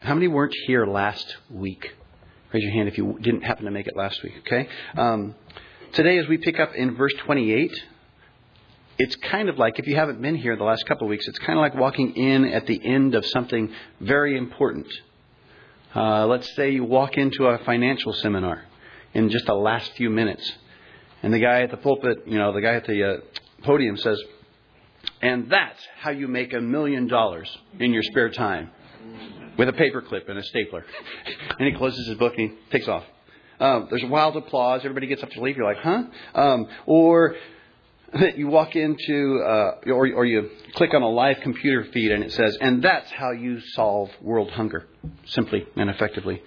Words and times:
How 0.00 0.14
many 0.14 0.28
weren't 0.28 0.54
here 0.66 0.86
last 0.86 1.36
week? 1.50 1.92
Raise 2.54 2.62
your 2.62 2.72
hand 2.72 2.88
if 2.88 2.96
you 2.96 3.18
didn't 3.20 3.42
happen 3.42 3.66
to 3.66 3.70
make 3.70 3.86
it 3.86 3.94
last 3.94 4.22
week, 4.22 4.32
okay? 4.46 4.66
Um, 4.96 5.34
today, 5.92 6.16
as 6.16 6.26
we 6.26 6.38
pick 6.38 6.58
up 6.58 6.74
in 6.74 6.96
verse 6.96 7.12
28, 7.18 7.70
it's 8.98 9.14
kind 9.16 9.50
of 9.50 9.58
like, 9.58 9.78
if 9.78 9.86
you 9.86 9.96
haven't 9.96 10.22
been 10.22 10.36
here 10.36 10.56
the 10.56 10.64
last 10.64 10.86
couple 10.86 11.06
of 11.06 11.10
weeks, 11.10 11.28
it's 11.28 11.38
kind 11.40 11.58
of 11.58 11.62
like 11.62 11.74
walking 11.74 12.16
in 12.16 12.46
at 12.46 12.66
the 12.66 12.80
end 12.82 13.14
of 13.14 13.26
something 13.26 13.74
very 14.00 14.38
important. 14.38 14.86
Uh, 15.94 16.26
let's 16.26 16.50
say 16.56 16.70
you 16.70 16.82
walk 16.82 17.18
into 17.18 17.44
a 17.44 17.58
financial 17.58 18.14
seminar 18.14 18.64
in 19.12 19.28
just 19.28 19.44
the 19.44 19.54
last 19.54 19.92
few 19.96 20.08
minutes, 20.08 20.50
and 21.22 21.30
the 21.30 21.40
guy 21.40 21.60
at 21.60 21.70
the 21.70 21.76
pulpit, 21.76 22.22
you 22.26 22.38
know, 22.38 22.54
the 22.54 22.62
guy 22.62 22.72
at 22.72 22.86
the 22.86 23.04
uh, 23.04 23.16
podium 23.64 23.98
says, 23.98 24.18
and 25.20 25.50
that's 25.50 25.86
how 25.98 26.10
you 26.10 26.26
make 26.26 26.54
a 26.54 26.60
million 26.60 27.06
dollars 27.06 27.54
in 27.78 27.92
your 27.92 28.02
spare 28.02 28.30
time 28.30 28.70
with 29.60 29.68
a 29.68 29.72
paperclip 29.72 30.26
and 30.26 30.38
a 30.38 30.42
stapler. 30.42 30.86
and 31.58 31.68
he 31.68 31.74
closes 31.74 32.06
his 32.08 32.16
book 32.16 32.32
and 32.38 32.50
he 32.50 32.56
takes 32.70 32.88
off. 32.88 33.04
Um, 33.60 33.88
there's 33.90 34.02
wild 34.06 34.34
applause. 34.34 34.80
Everybody 34.84 35.06
gets 35.06 35.22
up 35.22 35.28
to 35.32 35.42
leave. 35.42 35.58
You're 35.58 35.66
like, 35.66 35.82
huh? 35.82 36.04
Um, 36.34 36.66
or 36.86 37.36
you 38.36 38.46
walk 38.48 38.74
into, 38.74 39.42
uh, 39.44 39.90
or, 39.92 40.10
or 40.14 40.24
you 40.24 40.48
click 40.76 40.94
on 40.94 41.02
a 41.02 41.10
live 41.10 41.40
computer 41.42 41.86
feed 41.92 42.10
and 42.10 42.24
it 42.24 42.32
says, 42.32 42.56
and 42.62 42.82
that's 42.82 43.10
how 43.10 43.32
you 43.32 43.60
solve 43.74 44.08
world 44.22 44.50
hunger, 44.50 44.88
simply 45.26 45.66
and 45.76 45.90
effectively. 45.90 46.42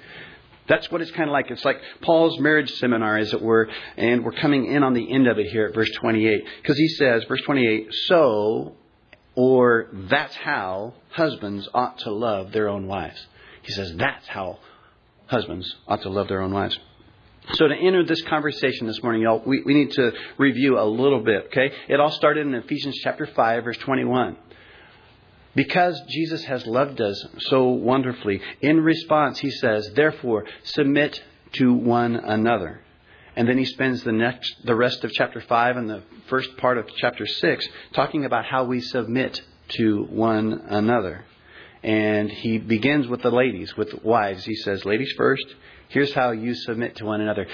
That's 0.68 0.90
what 0.90 1.02
it's 1.02 1.12
kind 1.12 1.30
of 1.30 1.34
like. 1.34 1.52
It's 1.52 1.64
like 1.64 1.80
Paul's 2.02 2.40
marriage 2.40 2.74
seminar, 2.80 3.20
as 3.20 3.32
it 3.32 3.44
were, 3.44 3.70
and 3.96 4.26
we're 4.26 4.32
coming 4.32 4.66
in 4.66 4.82
on 4.82 4.96
the 4.96 5.14
end 5.14 5.28
of 5.28 5.38
it 5.38 5.52
here 5.52 5.68
at 5.68 5.76
verse 5.76 5.92
28. 6.00 6.44
Because 6.64 6.78
he 6.80 6.88
says, 6.88 7.26
verse 7.26 7.42
28, 7.46 7.90
so, 8.08 8.76
or 9.36 9.88
that's 9.94 10.36
how 10.36 10.94
husbands 11.10 11.68
ought 11.74 12.00
to 12.00 12.12
love 12.12 12.52
their 12.52 12.70
own 12.70 12.88
wives. 12.88 13.26
He 13.64 13.72
says, 13.72 13.96
that's 13.96 14.28
how 14.28 14.60
husbands 15.28 15.76
ought 15.88 16.02
to 16.04 16.10
love 16.10 16.28
their 16.28 16.42
own 16.42 16.54
wives. 16.54 16.78
So 17.54 17.68
to 17.68 17.76
enter 17.76 18.06
this 18.06 18.22
conversation 18.22 18.88
this 18.88 19.02
morning, 19.04 19.22
y'all, 19.22 19.42
we, 19.46 19.64
we 19.64 19.74
need 19.74 19.92
to 19.92 20.14
review 20.38 20.80
a 20.80 20.86
little 20.86 21.22
bit, 21.22 21.48
okay? 21.48 21.74
It 21.90 22.00
all 22.00 22.12
started 22.12 22.48
in 22.48 22.54
Ephesians 22.54 22.98
chapter 23.04 23.26
5, 23.26 23.64
verse 23.64 23.78
21. 23.78 24.38
Because 25.56 26.02
Jesus 26.10 26.44
has 26.46 26.66
loved 26.66 27.02
us 27.02 27.26
so 27.40 27.70
wonderfully, 27.70 28.42
in 28.62 28.80
response, 28.80 29.40
he 29.40 29.52
says, 29.52 29.92
therefore, 29.94 30.46
submit 30.64 31.22
to 31.54 31.74
one 31.74 32.16
another. 32.16 32.83
And 33.36 33.48
then 33.48 33.58
he 33.58 33.66
spends 33.66 34.04
the 34.04 34.12
next, 34.12 34.56
the 34.64 34.76
rest 34.76 35.04
of 35.04 35.12
chapter 35.12 35.42
5 35.42 35.78
and 35.78 35.90
the 35.90 36.04
first 36.28 36.56
part 36.58 36.78
of 36.78 36.88
chapter 36.98 37.26
6 37.26 37.68
talking 37.94 38.26
about 38.26 38.46
how 38.46 38.66
we 38.66 38.80
submit 38.80 39.42
to 39.70 40.04
one 40.04 40.54
another. 40.68 41.26
And 41.82 42.32
he 42.32 42.60
begins 42.60 43.08
with 43.08 43.22
the 43.22 43.32
ladies, 43.32 43.76
with 43.76 44.04
wives. 44.04 44.46
He 44.46 44.56
says, 44.56 44.86
ladies 44.86 45.12
first, 45.18 45.46
here's 45.90 46.14
how 46.14 46.32
you 46.32 46.54
submit 46.54 46.98
to 46.98 47.06
one 47.06 47.22
another. 47.22 47.48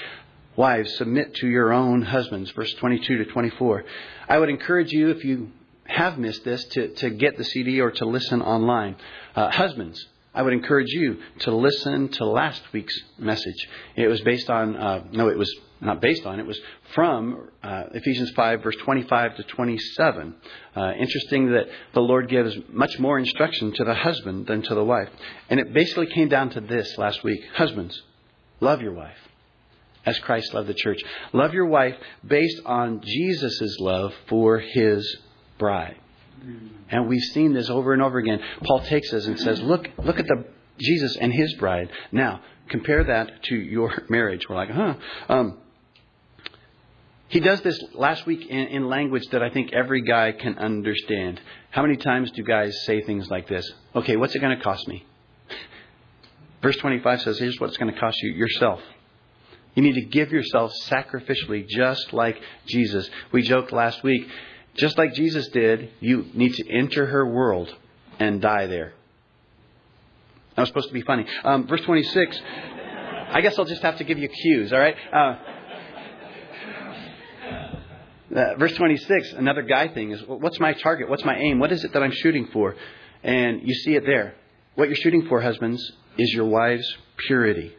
Wives, 0.54 0.96
submit 0.96 1.34
to 1.36 1.48
your 1.48 1.72
own 1.72 2.02
husbands, 2.02 2.50
verse 2.50 2.72
22 2.74 3.18
to 3.18 3.24
24. 3.24 3.84
I 4.28 4.38
would 4.38 4.48
encourage 4.48 4.92
you, 4.92 5.10
if 5.10 5.24
you 5.24 5.50
have 5.84 6.18
missed 6.18 6.44
this 6.44 6.62
to, 6.64 6.88
to 6.94 7.10
get 7.10 7.36
the 7.36 7.44
CD 7.44 7.80
or 7.80 7.90
to 7.90 8.04
listen 8.04 8.42
online. 8.42 8.96
Uh, 9.34 9.50
husbands, 9.50 10.04
I 10.32 10.42
would 10.42 10.52
encourage 10.52 10.90
you 10.90 11.18
to 11.40 11.54
listen 11.54 12.08
to 12.08 12.24
last 12.24 12.62
week's 12.72 12.96
message. 13.18 13.68
It 13.96 14.06
was 14.06 14.20
based 14.20 14.48
on, 14.48 14.76
uh, 14.76 15.04
no, 15.10 15.28
it 15.28 15.36
was 15.36 15.52
not 15.80 16.00
based 16.00 16.24
on, 16.24 16.38
it 16.38 16.46
was 16.46 16.60
from 16.94 17.48
uh, 17.62 17.84
Ephesians 17.94 18.30
5, 18.36 18.62
verse 18.62 18.76
25 18.76 19.36
to 19.36 19.42
27. 19.42 20.34
Uh, 20.76 20.92
interesting 20.98 21.52
that 21.52 21.66
the 21.94 22.00
Lord 22.00 22.28
gives 22.28 22.56
much 22.68 22.98
more 23.00 23.18
instruction 23.18 23.72
to 23.72 23.84
the 23.84 23.94
husband 23.94 24.46
than 24.46 24.62
to 24.62 24.74
the 24.74 24.84
wife. 24.84 25.08
And 25.48 25.58
it 25.58 25.72
basically 25.72 26.06
came 26.06 26.28
down 26.28 26.50
to 26.50 26.60
this 26.60 26.96
last 26.96 27.24
week 27.24 27.40
Husbands, 27.54 28.00
love 28.60 28.82
your 28.82 28.92
wife 28.92 29.16
as 30.06 30.18
Christ 30.20 30.54
loved 30.54 30.68
the 30.68 30.74
church. 30.74 31.02
Love 31.32 31.54
your 31.54 31.66
wife 31.66 31.96
based 32.26 32.60
on 32.64 33.02
Jesus' 33.04 33.76
love 33.80 34.12
for 34.28 34.58
his 34.58 35.18
bride. 35.58 35.96
And 36.90 37.08
we've 37.08 37.22
seen 37.22 37.52
this 37.52 37.70
over 37.70 37.92
and 37.92 38.02
over 38.02 38.18
again. 38.18 38.40
Paul 38.64 38.80
takes 38.80 39.12
us 39.12 39.26
and 39.26 39.38
says, 39.38 39.60
"Look, 39.60 39.88
look 40.02 40.18
at 40.18 40.26
the 40.26 40.44
Jesus 40.78 41.16
and 41.16 41.32
his 41.32 41.54
bride. 41.54 41.90
Now, 42.10 42.40
compare 42.68 43.04
that 43.04 43.42
to 43.44 43.54
your 43.56 43.92
marriage." 44.08 44.48
We're 44.48 44.56
like, 44.56 44.70
"Huh." 44.70 44.94
Um, 45.28 45.58
he 47.30 47.38
does 47.38 47.60
this 47.60 47.80
last 47.94 48.26
week 48.26 48.46
in, 48.46 48.58
in 48.58 48.88
language 48.88 49.22
that 49.30 49.40
I 49.40 49.50
think 49.50 49.72
every 49.72 50.02
guy 50.02 50.32
can 50.32 50.58
understand. 50.58 51.40
How 51.70 51.82
many 51.82 51.96
times 51.96 52.32
do 52.32 52.42
guys 52.42 52.76
say 52.84 53.02
things 53.02 53.30
like 53.30 53.48
this? 53.48 53.70
Okay, 53.94 54.16
what's 54.16 54.34
it 54.34 54.40
going 54.40 54.56
to 54.56 54.62
cost 54.62 54.88
me? 54.88 55.06
Verse 56.62 56.76
25 56.78 57.22
says, 57.22 57.38
Here's 57.38 57.60
what 57.60 57.68
it's 57.68 57.76
going 57.76 57.94
to 57.94 58.00
cost 58.00 58.20
you 58.20 58.32
yourself. 58.32 58.80
You 59.76 59.84
need 59.84 59.94
to 59.94 60.06
give 60.06 60.32
yourself 60.32 60.72
sacrificially, 60.88 61.68
just 61.68 62.12
like 62.12 62.36
Jesus. 62.66 63.08
We 63.30 63.42
joked 63.42 63.70
last 63.70 64.02
week 64.02 64.28
just 64.76 64.96
like 64.98 65.14
Jesus 65.14 65.48
did, 65.48 65.90
you 66.00 66.26
need 66.34 66.54
to 66.54 66.70
enter 66.70 67.06
her 67.06 67.26
world 67.26 67.74
and 68.18 68.40
die 68.40 68.66
there. 68.66 68.92
That 70.54 70.62
was 70.62 70.68
supposed 70.68 70.88
to 70.88 70.94
be 70.94 71.02
funny. 71.02 71.26
Um, 71.44 71.66
verse 71.66 71.80
26. 71.82 72.40
I 73.32 73.40
guess 73.40 73.58
I'll 73.58 73.64
just 73.64 73.82
have 73.82 73.98
to 73.98 74.04
give 74.04 74.18
you 74.18 74.28
cues, 74.28 74.72
all 74.72 74.78
right? 74.78 74.96
Uh, 75.12 75.36
uh, 78.34 78.54
verse 78.56 78.72
26, 78.74 79.32
another 79.32 79.62
guy 79.62 79.88
thing 79.88 80.12
is 80.12 80.20
what's 80.26 80.60
my 80.60 80.72
target? 80.74 81.08
What's 81.08 81.24
my 81.24 81.36
aim? 81.36 81.58
What 81.58 81.72
is 81.72 81.84
it 81.84 81.92
that 81.92 82.02
I'm 82.02 82.12
shooting 82.12 82.48
for? 82.52 82.76
And 83.22 83.66
you 83.66 83.74
see 83.74 83.94
it 83.94 84.04
there. 84.06 84.34
What 84.74 84.88
you're 84.88 84.96
shooting 84.96 85.26
for, 85.26 85.40
husbands, 85.40 85.92
is 86.16 86.32
your 86.32 86.46
wife's 86.46 86.96
purity, 87.16 87.74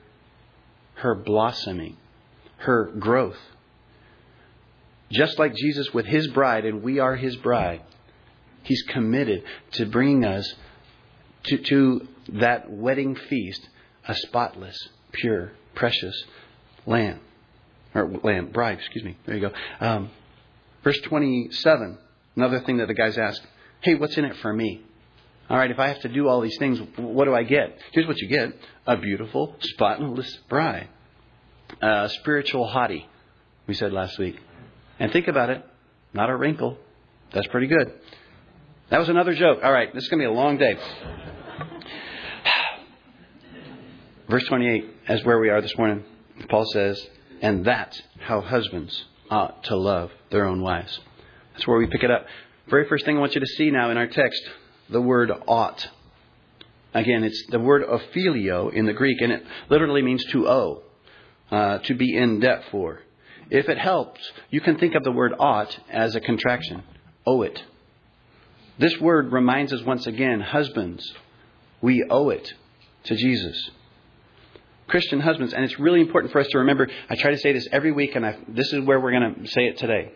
her 0.96 1.16
blossoming, 1.16 1.98
her 2.58 2.92
growth. 3.00 3.38
Just 5.12 5.38
like 5.38 5.56
Jesus 5.56 5.94
with 5.94 6.06
his 6.06 6.28
bride, 6.28 6.66
and 6.66 6.82
we 6.82 7.00
are 7.00 7.16
his 7.16 7.36
bride, 7.38 7.82
he's 8.64 8.82
committed 8.84 9.44
to 9.74 9.86
bringing 9.86 10.26
us 10.26 10.56
to, 11.44 11.58
to 11.58 12.08
that 12.34 12.72
wedding 12.72 13.16
feast, 13.16 13.68
a 14.08 14.16
spotless, 14.16 14.78
pure, 15.12 15.52
precious 15.76 16.24
lamb. 16.86 17.20
Or 17.94 18.08
lamb, 18.24 18.52
bride, 18.52 18.80
excuse 18.80 19.04
me. 19.04 19.18
There 19.26 19.36
you 19.36 19.50
go. 19.50 19.54
Um, 19.86 20.12
verse 20.84 21.00
27, 21.02 21.98
another 22.36 22.62
thing 22.62 22.78
that 22.78 22.88
the 22.88 22.94
guys 22.94 23.18
ask 23.18 23.42
hey, 23.82 23.96
what's 23.96 24.16
in 24.16 24.26
it 24.26 24.38
for 24.38 24.54
me? 24.54 24.80
All 25.50 25.58
right, 25.58 25.72
if 25.72 25.80
I 25.80 25.88
have 25.88 26.00
to 26.02 26.08
do 26.08 26.28
all 26.28 26.40
these 26.40 26.58
things, 26.60 26.80
what 26.98 27.26
do 27.26 27.34
I 27.34 27.44
get? 27.44 27.78
Here's 27.92 28.08
what 28.08 28.20
you 28.20 28.28
get 28.28 28.54
a 28.88 28.96
beautiful, 28.96 29.56
spotless 29.60 30.38
bride. 30.48 30.88
A 31.82 32.10
spiritual 32.10 32.68
hottie, 32.68 33.06
we 33.68 33.74
said 33.74 33.92
last 33.92 34.18
week. 34.18 34.40
And 35.02 35.12
think 35.12 35.28
about 35.28 35.50
it, 35.50 35.66
not 36.14 36.30
a 36.30 36.36
wrinkle. 36.36 36.78
That's 37.34 37.48
pretty 37.48 37.66
good. 37.66 37.92
That 38.92 39.00
was 39.00 39.10
another 39.10 39.34
joke. 39.34 39.58
All 39.64 39.72
right, 39.72 39.92
this 39.96 40.04
is 40.04 40.10
going 40.12 40.20
to 40.20 40.28
be 40.28 40.32
a 40.32 40.32
long 40.32 40.60
day. 40.60 40.76
Verse 44.30 44.44
28, 44.44 44.86
as 45.08 45.26
where 45.26 45.40
we 45.40 45.50
are 45.50 45.60
this 45.60 45.76
morning, 45.76 46.04
Paul 46.50 46.66
says, 46.72 47.04
and 47.42 47.66
that's 47.66 48.00
how 48.20 48.42
husbands 48.42 49.06
ought 49.32 49.64
to 49.64 49.76
love 49.76 50.12
their 50.30 50.46
own 50.46 50.62
wives. 50.62 51.00
That's 51.54 51.66
where 51.66 51.80
we 51.80 51.88
pick 51.88 52.04
it 52.04 52.12
up. 52.12 52.28
Very 52.68 52.88
first 52.88 53.04
thing 53.04 53.18
I 53.18 53.22
want 53.22 53.34
you 53.34 53.42
to 53.42 53.48
see 53.48 53.72
now 53.72 53.90
in 53.90 53.98
our 53.98 54.06
text, 54.06 54.40
the 54.88 55.02
word 55.02 55.32
ought. 55.48 55.90
Again, 56.94 57.24
it's 57.24 57.44
the 57.50 57.58
word 57.58 57.84
ophilio 57.88 58.72
in 58.72 58.86
the 58.86 58.94
Greek, 58.94 59.20
and 59.22 59.32
it 59.32 59.44
literally 59.68 60.04
means 60.04 60.24
to 60.26 60.48
owe, 60.48 60.84
uh, 61.50 61.80
to 61.80 61.96
be 61.96 62.16
in 62.16 62.40
debt 62.40 62.66
for. 62.70 63.00
If 63.52 63.68
it 63.68 63.78
helps, 63.78 64.22
you 64.50 64.62
can 64.62 64.80
think 64.80 64.96
of 64.96 65.04
the 65.04 65.12
word 65.12 65.34
ought 65.38 65.78
as 65.90 66.16
a 66.16 66.22
contraction. 66.22 66.84
Owe 67.28 67.42
it. 67.42 67.62
This 68.80 68.98
word 69.00 69.34
reminds 69.34 69.74
us 69.74 69.84
once 69.84 70.08
again, 70.08 70.40
husbands, 70.40 71.14
we 71.82 72.06
owe 72.10 72.30
it 72.30 72.54
to 73.04 73.16
Jesus. 73.16 73.70
Christian 74.88 75.20
husbands, 75.20 75.54
and 75.54 75.66
it's 75.66 75.78
really 75.80 76.00
important 76.00 76.32
for 76.32 76.40
us 76.40 76.48
to 76.52 76.60
remember. 76.60 76.88
I 77.10 77.16
try 77.16 77.32
to 77.32 77.38
say 77.38 77.52
this 77.52 77.68
every 77.74 77.92
week, 77.92 78.16
and 78.16 78.26
I, 78.26 78.38
this 78.48 78.72
is 78.72 78.86
where 78.86 79.00
we're 79.00 79.12
going 79.12 79.36
to 79.36 79.48
say 79.48 79.66
it 79.66 79.78
today. 79.78 80.14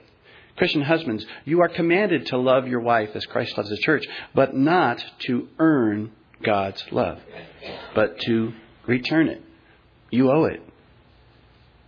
Christian 0.56 0.82
husbands, 0.82 1.26
you 1.44 1.62
are 1.62 1.68
commanded 1.68 2.28
to 2.28 2.38
love 2.38 2.70
your 2.70 2.80
wife 2.80 3.10
as 3.16 3.26
Christ 3.26 3.58
loves 3.58 3.70
the 3.70 3.78
church, 3.78 4.06
but 4.34 4.56
not 4.56 5.04
to 5.28 5.50
earn 5.60 6.14
God's 6.42 6.84
love, 6.92 7.20
but 7.94 8.18
to 8.22 8.54
return 8.88 9.28
it. 9.28 9.42
You 10.10 10.32
owe 10.32 10.46
it. 10.46 10.62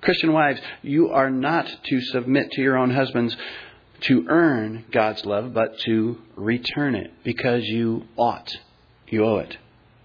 Christian 0.07 0.31
wives, 0.31 0.61
you 0.83 1.09
are 1.09 1.29
not 1.29 1.69
to 1.87 1.99
submit 1.99 2.49
to 2.53 2.61
your 2.61 2.77
own 2.77 2.91
husbands 2.91 3.35
to 3.99 4.25
earn 4.29 4.85
God's 4.89 5.25
love, 5.25 5.53
but 5.53 5.77
to 5.79 6.17
return 6.37 6.95
it 6.95 7.11
because 7.25 7.65
you 7.65 8.05
ought. 8.15 8.49
You 9.09 9.25
owe 9.25 9.39
it. 9.39 9.57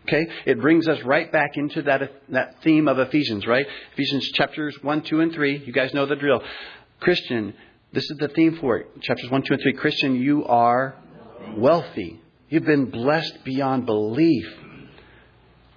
Okay? 0.08 0.26
It 0.44 0.60
brings 0.60 0.88
us 0.88 1.00
right 1.04 1.30
back 1.30 1.56
into 1.56 1.82
that, 1.82 2.12
that 2.30 2.56
theme 2.64 2.88
of 2.88 2.98
Ephesians, 2.98 3.46
right? 3.46 3.64
Ephesians 3.92 4.28
chapters 4.32 4.76
1, 4.82 5.02
2, 5.02 5.20
and 5.20 5.32
3. 5.32 5.62
You 5.64 5.72
guys 5.72 5.94
know 5.94 6.06
the 6.06 6.16
drill. 6.16 6.42
Christian, 6.98 7.54
this 7.92 8.02
is 8.10 8.16
the 8.18 8.26
theme 8.26 8.58
for 8.60 8.78
it. 8.78 9.02
Chapters 9.02 9.30
1, 9.30 9.42
2, 9.42 9.54
and 9.54 9.62
3. 9.62 9.72
Christian, 9.74 10.16
you 10.16 10.44
are 10.46 10.96
wealthy. 11.56 12.20
You've 12.48 12.64
been 12.64 12.86
blessed 12.86 13.44
beyond 13.44 13.86
belief. 13.86 14.52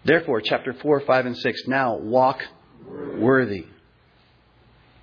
Therefore, 0.03 0.41
chapter 0.41 0.73
4, 0.73 1.01
5, 1.01 1.25
and 1.27 1.37
6, 1.37 1.67
now 1.67 1.97
walk 1.97 2.41
worthy. 3.19 3.67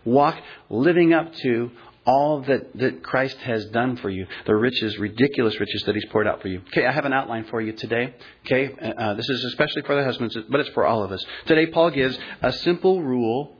Walk 0.05 0.37
living 0.69 1.13
up 1.13 1.35
to 1.37 1.71
all 2.05 2.43
that, 2.43 2.77
that 2.77 3.03
Christ 3.03 3.37
has 3.39 3.65
done 3.67 3.97
for 3.97 4.11
you, 4.11 4.27
the 4.47 4.55
riches, 4.55 4.99
ridiculous 4.99 5.59
riches 5.61 5.83
that 5.87 5.95
He's 5.95 6.05
poured 6.07 6.27
out 6.27 6.43
for 6.43 6.49
you. 6.49 6.61
Okay, 6.69 6.85
I 6.85 6.93
have 6.93 7.05
an 7.05 7.13
outline 7.13 7.45
for 7.45 7.61
you 7.61 7.73
today. 7.73 8.15
Okay, 8.45 8.75
uh, 8.99 9.15
this 9.15 9.29
is 9.29 9.45
especially 9.45 9.83
for 9.83 9.95
the 9.95 10.05
husbands, 10.05 10.37
but 10.51 10.61
it's 10.61 10.71
for 10.71 10.85
all 10.85 11.03
of 11.03 11.13
us. 11.13 11.25
Today, 11.47 11.67
Paul 11.67 11.91
gives 11.91 12.19
a 12.41 12.53
simple 12.53 13.03
rule 13.03 13.57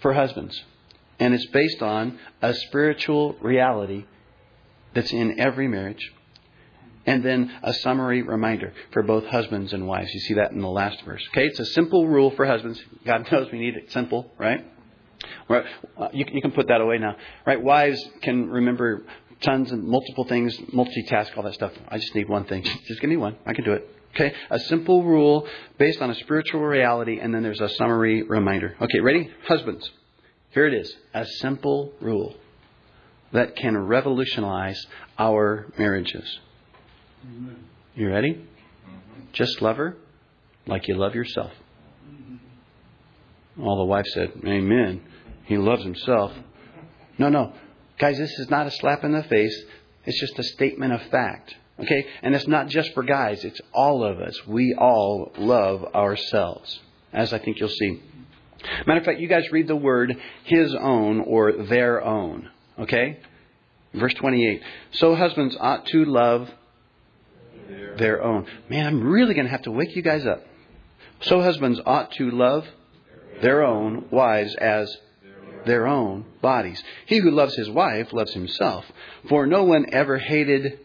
for 0.00 0.14
husbands, 0.14 0.60
and 1.18 1.34
it's 1.34 1.46
based 1.46 1.82
on 1.82 2.18
a 2.40 2.54
spiritual 2.54 3.36
reality 3.40 4.04
that's 4.94 5.12
in 5.12 5.38
every 5.38 5.68
marriage. 5.68 6.12
And 7.06 7.22
then 7.22 7.52
a 7.62 7.74
summary 7.74 8.22
reminder 8.22 8.72
for 8.92 9.02
both 9.02 9.26
husbands 9.26 9.74
and 9.74 9.86
wives. 9.86 10.08
You 10.14 10.20
see 10.20 10.34
that 10.34 10.52
in 10.52 10.62
the 10.62 10.68
last 10.70 11.02
verse. 11.02 11.22
Okay, 11.32 11.48
it's 11.48 11.60
a 11.60 11.66
simple 11.66 12.08
rule 12.08 12.30
for 12.30 12.46
husbands. 12.46 12.82
God 13.04 13.28
knows 13.32 13.52
we 13.52 13.58
need 13.58 13.76
it 13.76 13.92
simple, 13.92 14.32
right? 14.38 14.64
Right? 15.48 15.64
Uh, 15.96 16.08
you, 16.12 16.24
you 16.32 16.42
can 16.42 16.52
put 16.52 16.68
that 16.68 16.80
away 16.80 16.98
now. 16.98 17.16
Right? 17.46 17.62
Wives 17.62 18.02
can 18.22 18.50
remember 18.50 19.02
tons 19.40 19.72
and 19.72 19.84
multiple 19.84 20.24
things, 20.24 20.56
multitask, 20.74 21.36
all 21.36 21.42
that 21.42 21.54
stuff. 21.54 21.72
I 21.88 21.98
just 21.98 22.14
need 22.14 22.28
one 22.28 22.44
thing. 22.44 22.62
Just 22.62 23.00
give 23.00 23.10
me 23.10 23.16
one. 23.16 23.36
I 23.46 23.52
can 23.52 23.64
do 23.64 23.72
it. 23.72 23.88
Okay? 24.14 24.32
A 24.50 24.58
simple 24.60 25.02
rule 25.02 25.46
based 25.78 26.00
on 26.00 26.10
a 26.10 26.14
spiritual 26.14 26.60
reality, 26.60 27.18
and 27.18 27.34
then 27.34 27.42
there's 27.42 27.60
a 27.60 27.68
summary 27.70 28.22
reminder. 28.22 28.76
Okay, 28.80 29.00
ready? 29.00 29.30
Husbands. 29.46 29.90
Here 30.50 30.66
it 30.66 30.74
is. 30.74 30.94
A 31.12 31.26
simple 31.40 31.92
rule 32.00 32.36
that 33.32 33.56
can 33.56 33.76
revolutionize 33.76 34.86
our 35.18 35.66
marriages. 35.76 36.38
You 37.96 38.08
ready? 38.08 38.46
Just 39.32 39.60
love 39.60 39.76
her 39.78 39.96
like 40.66 40.86
you 40.86 40.94
love 40.94 41.14
yourself. 41.14 41.50
All 43.60 43.78
the 43.78 43.84
wife 43.84 44.06
said, 44.06 44.32
Amen. 44.46 45.02
He 45.44 45.58
loves 45.58 45.82
himself. 45.82 46.32
No, 47.18 47.28
no. 47.28 47.52
Guys, 47.98 48.18
this 48.18 48.38
is 48.38 48.50
not 48.50 48.66
a 48.66 48.70
slap 48.70 49.04
in 49.04 49.12
the 49.12 49.22
face. 49.22 49.64
It's 50.04 50.20
just 50.20 50.38
a 50.38 50.42
statement 50.42 50.92
of 50.92 51.02
fact. 51.10 51.54
Okay? 51.80 52.06
And 52.22 52.34
it's 52.34 52.46
not 52.46 52.68
just 52.68 52.92
for 52.94 53.02
guys, 53.02 53.44
it's 53.44 53.60
all 53.72 54.04
of 54.04 54.20
us. 54.20 54.46
We 54.46 54.74
all 54.74 55.32
love 55.36 55.84
ourselves, 55.94 56.80
as 57.12 57.32
I 57.32 57.38
think 57.38 57.58
you'll 57.58 57.68
see. 57.68 58.00
Matter 58.86 59.00
of 59.00 59.06
fact, 59.06 59.20
you 59.20 59.28
guys 59.28 59.50
read 59.52 59.68
the 59.68 59.76
word 59.76 60.16
his 60.44 60.74
own 60.74 61.20
or 61.20 61.52
their 61.52 62.02
own. 62.02 62.48
Okay? 62.78 63.18
Verse 63.92 64.14
28. 64.14 64.62
So 64.92 65.14
husbands 65.14 65.56
ought 65.60 65.86
to 65.86 66.04
love 66.04 66.50
their 67.96 68.22
own. 68.22 68.46
Man, 68.68 68.86
I'm 68.86 69.02
really 69.02 69.34
going 69.34 69.46
to 69.46 69.50
have 69.50 69.62
to 69.62 69.70
wake 69.70 69.94
you 69.94 70.02
guys 70.02 70.26
up. 70.26 70.44
So 71.20 71.40
husbands 71.40 71.80
ought 71.84 72.12
to 72.12 72.30
love 72.30 72.66
their 73.40 73.64
own 73.64 74.06
wives 74.10 74.54
as 74.56 74.96
their 75.66 75.86
own 75.86 76.24
bodies. 76.40 76.82
He 77.06 77.18
who 77.18 77.30
loves 77.30 77.54
his 77.54 77.70
wife 77.70 78.12
loves 78.12 78.32
himself. 78.32 78.84
For 79.28 79.46
no 79.46 79.64
one 79.64 79.86
ever 79.92 80.18
hated 80.18 80.78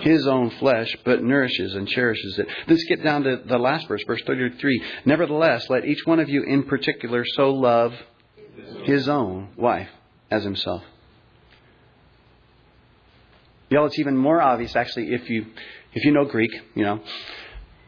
his 0.00 0.26
own 0.26 0.50
flesh, 0.58 0.94
but 1.04 1.22
nourishes 1.22 1.74
and 1.74 1.88
cherishes 1.88 2.38
it. 2.38 2.46
Then 2.66 2.78
skip 2.78 3.02
down 3.02 3.22
to 3.22 3.42
the 3.46 3.58
last 3.58 3.88
verse, 3.88 4.02
verse 4.06 4.22
33. 4.26 4.82
Nevertheless, 5.04 5.68
let 5.70 5.84
each 5.84 6.04
one 6.04 6.20
of 6.20 6.28
you 6.28 6.42
in 6.42 6.64
particular 6.64 7.24
so 7.24 7.50
love 7.50 7.94
his 8.84 9.08
own 9.08 9.48
wife 9.56 9.88
as 10.30 10.44
himself. 10.44 10.82
Y'all, 13.68 13.86
it's 13.86 13.98
even 13.98 14.16
more 14.16 14.40
obvious 14.40 14.76
actually 14.76 15.12
if 15.12 15.28
you 15.28 15.46
if 15.92 16.04
you 16.04 16.12
know 16.12 16.24
Greek, 16.24 16.52
you 16.74 16.84
know, 16.84 17.00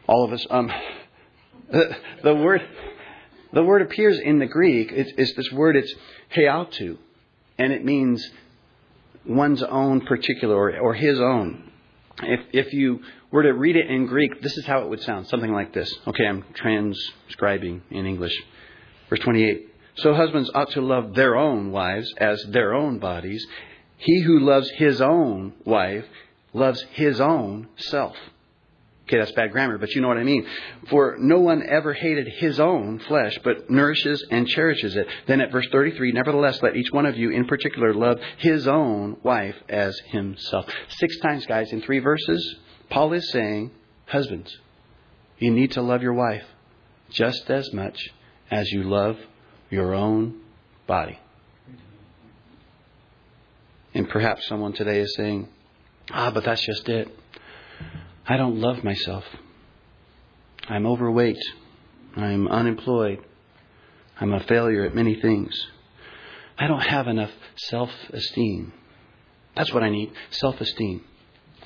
all 0.07 0.25
of 0.25 0.33
us. 0.33 0.45
Um, 0.49 0.69
the, 1.71 1.95
the 2.23 2.35
word 2.35 2.61
the 3.53 3.63
word 3.63 3.81
appears 3.81 4.19
in 4.19 4.39
the 4.39 4.45
Greek. 4.45 4.91
It's, 4.91 5.11
it's 5.17 5.33
this 5.33 5.51
word. 5.51 5.75
It's 5.75 5.93
heautou, 6.35 6.97
and 7.57 7.73
it 7.73 7.83
means 7.83 8.27
one's 9.25 9.63
own 9.63 10.01
particular 10.01 10.55
or, 10.55 10.77
or 10.77 10.93
his 10.93 11.19
own. 11.19 11.71
If 12.21 12.41
if 12.51 12.73
you 12.73 13.01
were 13.31 13.43
to 13.43 13.53
read 13.53 13.75
it 13.75 13.89
in 13.89 14.05
Greek, 14.07 14.41
this 14.41 14.57
is 14.57 14.65
how 14.65 14.81
it 14.81 14.89
would 14.89 15.01
sound. 15.01 15.27
Something 15.27 15.53
like 15.53 15.73
this. 15.73 15.93
Okay, 16.07 16.25
I'm 16.25 16.43
transcribing 16.53 17.81
in 17.89 18.05
English. 18.05 18.35
Verse 19.09 19.19
28. 19.19 19.67
So 19.95 20.13
husbands 20.13 20.49
ought 20.53 20.71
to 20.71 20.81
love 20.81 21.13
their 21.13 21.35
own 21.35 21.71
wives 21.71 22.13
as 22.17 22.41
their 22.49 22.73
own 22.73 22.99
bodies. 22.99 23.45
He 23.97 24.21
who 24.21 24.39
loves 24.39 24.69
his 24.69 25.01
own 25.01 25.53
wife 25.65 26.05
loves 26.53 26.81
his 26.91 27.19
own 27.19 27.67
self. 27.77 28.15
Okay, 29.09 29.17
that's 29.17 29.31
bad 29.31 29.51
grammar, 29.51 29.79
but 29.79 29.95
you 29.95 30.01
know 30.01 30.07
what 30.07 30.19
I 30.19 30.23
mean. 30.23 30.45
For 30.87 31.17
no 31.19 31.39
one 31.39 31.63
ever 31.67 31.93
hated 31.93 32.27
his 32.27 32.59
own 32.59 32.99
flesh, 32.99 33.35
but 33.43 33.67
nourishes 33.67 34.23
and 34.29 34.47
cherishes 34.47 34.95
it. 34.95 35.07
Then 35.25 35.41
at 35.41 35.51
verse 35.51 35.65
33, 35.71 36.11
nevertheless, 36.11 36.61
let 36.61 36.75
each 36.75 36.91
one 36.91 37.07
of 37.07 37.17
you 37.17 37.31
in 37.31 37.45
particular 37.45 37.91
love 37.91 38.19
his 38.37 38.67
own 38.67 39.17
wife 39.23 39.55
as 39.67 39.97
himself. 40.09 40.67
Six 40.89 41.17
times, 41.21 41.47
guys, 41.47 41.71
in 41.71 41.81
three 41.81 41.97
verses, 41.97 42.57
Paul 42.91 43.13
is 43.13 43.27
saying, 43.31 43.71
husbands, 44.05 44.55
you 45.39 45.49
need 45.49 45.71
to 45.71 45.81
love 45.81 46.03
your 46.03 46.13
wife 46.13 46.45
just 47.09 47.49
as 47.49 47.73
much 47.73 48.11
as 48.51 48.71
you 48.71 48.83
love 48.83 49.17
your 49.71 49.95
own 49.95 50.39
body. 50.85 51.17
And 53.95 54.07
perhaps 54.07 54.45
someone 54.45 54.73
today 54.73 54.99
is 54.99 55.15
saying, 55.15 55.49
ah, 56.11 56.29
but 56.29 56.43
that's 56.43 56.63
just 56.63 56.87
it. 56.89 57.09
I 58.29 58.37
don't 58.37 58.61
love 58.61 58.83
myself. 58.83 59.23
I'm 60.67 60.85
overweight. 60.85 61.39
I'm 62.15 62.47
unemployed. 62.47 63.25
I'm 64.21 64.33
a 64.33 64.39
failure 64.41 64.85
at 64.85 64.93
many 64.93 65.15
things. 65.19 65.51
I 66.55 66.67
don't 66.67 66.85
have 66.85 67.07
enough 67.07 67.31
self 67.55 67.89
esteem. 68.11 68.71
That's 69.55 69.73
what 69.73 69.81
I 69.81 69.89
need 69.89 70.11
self 70.29 70.61
esteem. 70.61 71.03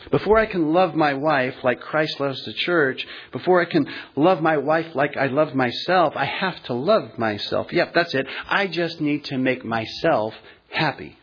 Before 0.09 0.37
I 0.37 0.45
can 0.45 0.71
love 0.71 0.95
my 0.95 1.15
wife 1.15 1.55
like 1.65 1.81
Christ 1.81 2.19
loves 2.21 2.43
the 2.45 2.53
church, 2.53 3.05
before 3.33 3.61
I 3.61 3.65
can 3.65 3.85
love 4.15 4.41
my 4.41 4.57
wife 4.57 4.95
like 4.95 5.17
I 5.17 5.27
love 5.27 5.53
myself, 5.53 6.13
I 6.15 6.25
have 6.25 6.63
to 6.63 6.73
love 6.73 7.17
myself. 7.17 7.73
Yep, 7.73 7.93
that's 7.93 8.13
it. 8.13 8.25
I 8.47 8.67
just 8.67 9.01
need 9.01 9.25
to 9.25 9.37
make 9.37 9.65
myself 9.65 10.33
happy. 10.69 11.17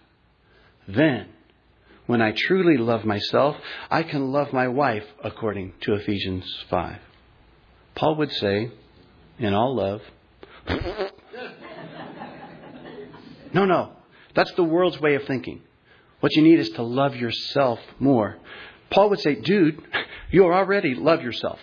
Then 0.87 1.29
when 2.11 2.21
I 2.21 2.33
truly 2.33 2.77
love 2.77 3.05
myself, 3.05 3.55
I 3.89 4.03
can 4.03 4.33
love 4.33 4.53
my 4.53 4.67
wife 4.67 5.05
according 5.23 5.75
to 5.83 5.95
Ephesians 5.95 6.45
5. 6.69 6.99
Paul 7.95 8.17
would 8.17 8.33
say, 8.33 8.73
in 9.39 9.55
all 9.55 9.77
love, 9.77 10.01
no, 13.55 13.65
no, 13.65 13.93
that's 14.35 14.51
the 14.55 14.65
world's 14.65 15.01
way 15.01 15.15
of 15.15 15.23
thinking. 15.23 15.63
What 16.19 16.35
you 16.35 16.43
need 16.43 16.59
is 16.59 16.71
to 16.71 16.83
love 16.83 17.15
yourself 17.15 17.79
more. 18.01 18.39
Paul 18.91 19.11
would 19.11 19.21
say, 19.21 19.37
dude, 19.37 19.81
you 20.33 20.43
already 20.47 20.97
love 20.97 21.23
yourself. 21.23 21.61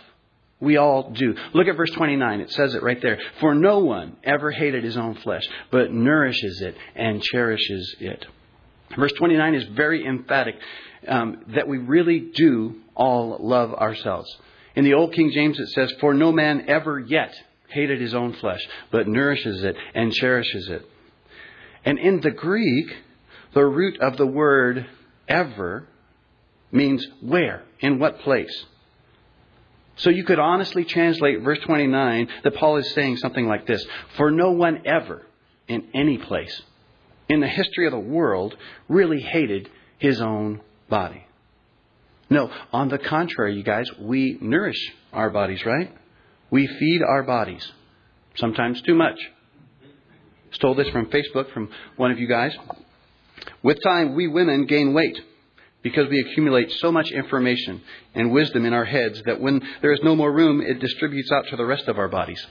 We 0.62 0.78
all 0.78 1.12
do. 1.12 1.36
Look 1.54 1.68
at 1.68 1.76
verse 1.76 1.92
29. 1.92 2.40
It 2.40 2.52
says 2.52 2.74
it 2.74 2.84
right 2.84 3.02
there. 3.02 3.20
For 3.42 3.54
no 3.54 3.80
one 3.80 4.16
ever 4.24 4.52
hated 4.52 4.86
his 4.86 4.96
own 4.96 5.16
flesh, 5.16 5.44
but 5.72 5.92
nourishes 5.92 6.62
it 6.62 6.78
and 6.96 7.22
cherishes 7.22 7.98
it. 8.00 8.26
Verse 8.98 9.14
29 9.14 9.56
is 9.56 9.64
very 9.76 10.06
emphatic 10.06 10.56
um, 11.08 11.44
that 11.56 11.68
we 11.68 11.78
really 11.78 12.20
do 12.20 12.76
all 12.96 13.38
love 13.40 13.74
ourselves. 13.74 14.36
In 14.76 14.84
the 14.84 14.96
Old 14.96 15.14
King 15.14 15.32
James, 15.32 15.60
it 15.60 15.70
says, 15.70 15.94
For 16.00 16.14
no 16.14 16.32
man 16.32 16.66
ever 16.68 17.00
yet 17.00 17.34
hated 17.70 18.02
his 18.02 18.14
own 18.14 18.34
flesh, 18.34 18.62
but 18.92 19.08
nourishes 19.08 19.64
it 19.64 19.76
and 19.94 20.12
cherishes 20.14 20.70
it. 20.70 20.88
And 21.86 22.00
in 22.00 22.22
the 22.22 22.32
Greek, 22.32 22.88
the 23.54 23.66
root 23.66 24.00
of 24.02 24.18
the 24.18 24.26
word 24.26 24.86
ever 25.28 25.88
means 26.72 27.06
where, 27.22 27.64
in 27.80 28.00
what 28.00 28.20
place. 28.20 28.66
So 29.98 30.10
you 30.10 30.24
could 30.24 30.40
honestly 30.40 30.86
translate 30.86 31.42
verse 31.42 31.60
29 31.60 32.28
that 32.44 32.56
Paul 32.56 32.78
is 32.78 32.92
saying 32.94 33.18
something 33.18 33.48
like 33.48 33.66
this 33.66 33.86
For 34.16 34.32
no 34.32 34.52
one 34.52 34.84
ever, 34.86 35.26
in 35.68 35.88
any 35.94 36.18
place, 36.18 36.62
in 37.30 37.40
the 37.40 37.48
history 37.48 37.86
of 37.86 37.92
the 37.92 38.00
world 38.00 38.56
really 38.88 39.22
hated 39.22 39.70
his 39.98 40.22
own 40.22 40.62
body. 40.90 41.26
No, 42.30 42.52
on 42.74 42.90
the 42.90 42.98
contrary, 42.98 43.56
you 43.56 43.64
guys, 43.64 43.90
we 44.00 44.38
nourish 44.42 44.94
our 45.14 45.30
bodies, 45.30 45.66
right? 45.66 45.94
We 46.50 46.68
feed 46.68 47.02
our 47.02 47.24
bodies, 47.24 47.66
sometimes 48.36 48.82
too 48.82 48.96
much. 48.96 49.18
Stole 50.52 50.76
this 50.76 50.90
from 50.90 51.08
Facebook 51.08 51.52
from 51.54 51.70
one 51.96 52.12
of 52.12 52.20
you 52.20 52.28
guys. 52.28 52.56
With 53.64 53.82
time, 53.84 54.16
we 54.16 54.28
women 54.28 54.66
gain 54.66 54.94
weight 54.94 55.20
because 55.84 56.10
we 56.10 56.20
accumulate 56.20 56.72
so 56.74 56.92
much 56.92 57.12
information 57.12 57.82
and 58.14 58.32
wisdom 58.32 58.66
in 58.66 58.74
our 58.74 58.86
heads 58.86 59.22
that 59.26 59.40
when 59.40 59.62
there 59.82 59.94
is 59.94 60.00
no 60.04 60.16
more 60.16 60.32
room, 60.32 60.62
it 60.62 60.80
distributes 60.80 61.32
out 61.32 61.46
to 61.50 61.56
the 61.56 61.66
rest 61.66 61.88
of 61.88 61.98
our 61.98 62.08
bodies. 62.08 62.46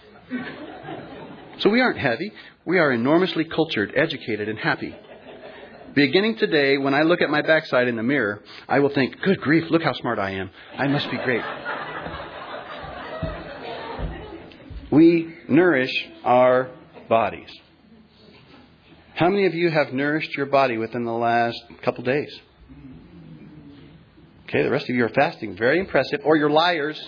So 1.58 1.70
we 1.70 1.80
aren't 1.80 1.98
heavy. 1.98 2.32
We 2.66 2.80
are 2.80 2.90
enormously 2.90 3.44
cultured, 3.44 3.92
educated, 3.94 4.48
and 4.48 4.58
happy. 4.58 4.92
Beginning 5.94 6.36
today, 6.36 6.76
when 6.78 6.94
I 6.94 7.02
look 7.02 7.22
at 7.22 7.30
my 7.30 7.40
backside 7.40 7.86
in 7.86 7.94
the 7.94 8.02
mirror, 8.02 8.42
I 8.68 8.80
will 8.80 8.88
think, 8.88 9.22
good 9.22 9.40
grief, 9.40 9.70
look 9.70 9.84
how 9.84 9.92
smart 9.92 10.18
I 10.18 10.32
am. 10.32 10.50
I 10.76 10.88
must 10.88 11.08
be 11.08 11.16
great. 11.16 11.44
We 14.90 15.32
nourish 15.48 15.92
our 16.24 16.70
bodies. 17.08 17.50
How 19.14 19.28
many 19.28 19.46
of 19.46 19.54
you 19.54 19.70
have 19.70 19.92
nourished 19.92 20.36
your 20.36 20.46
body 20.46 20.76
within 20.76 21.04
the 21.04 21.12
last 21.12 21.62
couple 21.82 22.02
days? 22.02 22.36
Okay, 24.48 24.64
the 24.64 24.70
rest 24.70 24.90
of 24.90 24.96
you 24.96 25.04
are 25.04 25.10
fasting. 25.10 25.56
Very 25.56 25.78
impressive. 25.78 26.20
Or 26.24 26.36
you're 26.36 26.50
liars. 26.50 27.00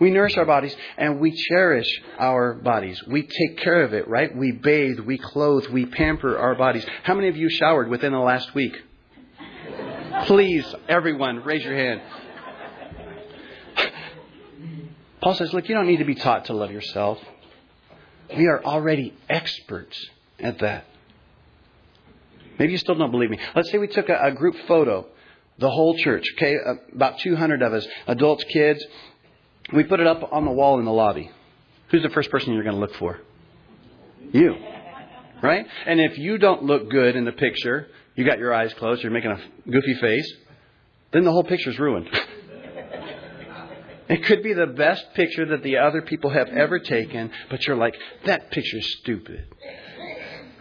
We 0.00 0.10
nourish 0.10 0.36
our 0.36 0.44
bodies 0.44 0.74
and 0.96 1.20
we 1.20 1.30
cherish 1.30 1.88
our 2.18 2.54
bodies. 2.54 3.02
We 3.06 3.22
take 3.22 3.58
care 3.58 3.82
of 3.82 3.94
it, 3.94 4.08
right? 4.08 4.34
We 4.34 4.52
bathe, 4.52 5.00
we 5.00 5.18
clothe, 5.18 5.68
we 5.68 5.86
pamper 5.86 6.36
our 6.36 6.54
bodies. 6.54 6.84
How 7.04 7.14
many 7.14 7.28
of 7.28 7.36
you 7.36 7.48
showered 7.48 7.88
within 7.88 8.12
the 8.12 8.18
last 8.18 8.54
week? 8.54 8.76
Please, 10.26 10.64
everyone, 10.88 11.44
raise 11.44 11.64
your 11.64 11.76
hand. 11.76 12.00
Paul 15.20 15.34
says, 15.34 15.52
Look, 15.54 15.68
you 15.68 15.74
don't 15.74 15.86
need 15.86 15.98
to 15.98 16.04
be 16.04 16.14
taught 16.14 16.46
to 16.46 16.52
love 16.52 16.70
yourself. 16.70 17.18
We 18.36 18.46
are 18.46 18.62
already 18.64 19.14
experts 19.28 19.98
at 20.38 20.58
that. 20.58 20.86
Maybe 22.58 22.72
you 22.72 22.78
still 22.78 22.94
don't 22.94 23.10
believe 23.10 23.30
me. 23.30 23.38
Let's 23.54 23.70
say 23.70 23.78
we 23.78 23.88
took 23.88 24.08
a, 24.08 24.18
a 24.20 24.32
group 24.32 24.56
photo, 24.68 25.06
the 25.58 25.70
whole 25.70 25.96
church, 25.96 26.24
okay, 26.36 26.56
about 26.94 27.18
200 27.20 27.62
of 27.62 27.72
us, 27.72 27.86
adults, 28.06 28.44
kids. 28.44 28.84
We 29.72 29.84
put 29.84 30.00
it 30.00 30.06
up 30.06 30.32
on 30.32 30.44
the 30.44 30.50
wall 30.50 30.78
in 30.78 30.84
the 30.84 30.92
lobby. 30.92 31.30
Who's 31.90 32.02
the 32.02 32.10
first 32.10 32.30
person 32.30 32.52
you're 32.52 32.62
going 32.62 32.74
to 32.74 32.80
look 32.80 32.94
for? 32.96 33.20
You. 34.32 34.56
Right? 35.42 35.66
And 35.86 36.00
if 36.00 36.18
you 36.18 36.38
don't 36.38 36.64
look 36.64 36.90
good 36.90 37.16
in 37.16 37.24
the 37.24 37.32
picture, 37.32 37.88
you 38.14 38.24
got 38.24 38.38
your 38.38 38.52
eyes 38.52 38.72
closed, 38.74 39.02
you're 39.02 39.12
making 39.12 39.30
a 39.30 39.70
goofy 39.70 39.94
face, 39.94 40.32
then 41.12 41.24
the 41.24 41.30
whole 41.30 41.44
picture's 41.44 41.78
ruined. 41.78 42.08
it 44.08 44.24
could 44.24 44.42
be 44.42 44.52
the 44.52 44.66
best 44.66 45.04
picture 45.14 45.46
that 45.46 45.62
the 45.62 45.78
other 45.78 46.02
people 46.02 46.30
have 46.30 46.48
ever 46.48 46.78
taken, 46.78 47.30
but 47.50 47.66
you're 47.66 47.76
like, 47.76 47.94
that 48.24 48.50
picture's 48.50 48.98
stupid. 48.98 49.46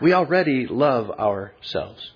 We 0.02 0.14
already 0.14 0.68
love 0.68 1.10
ourselves. 1.12 2.12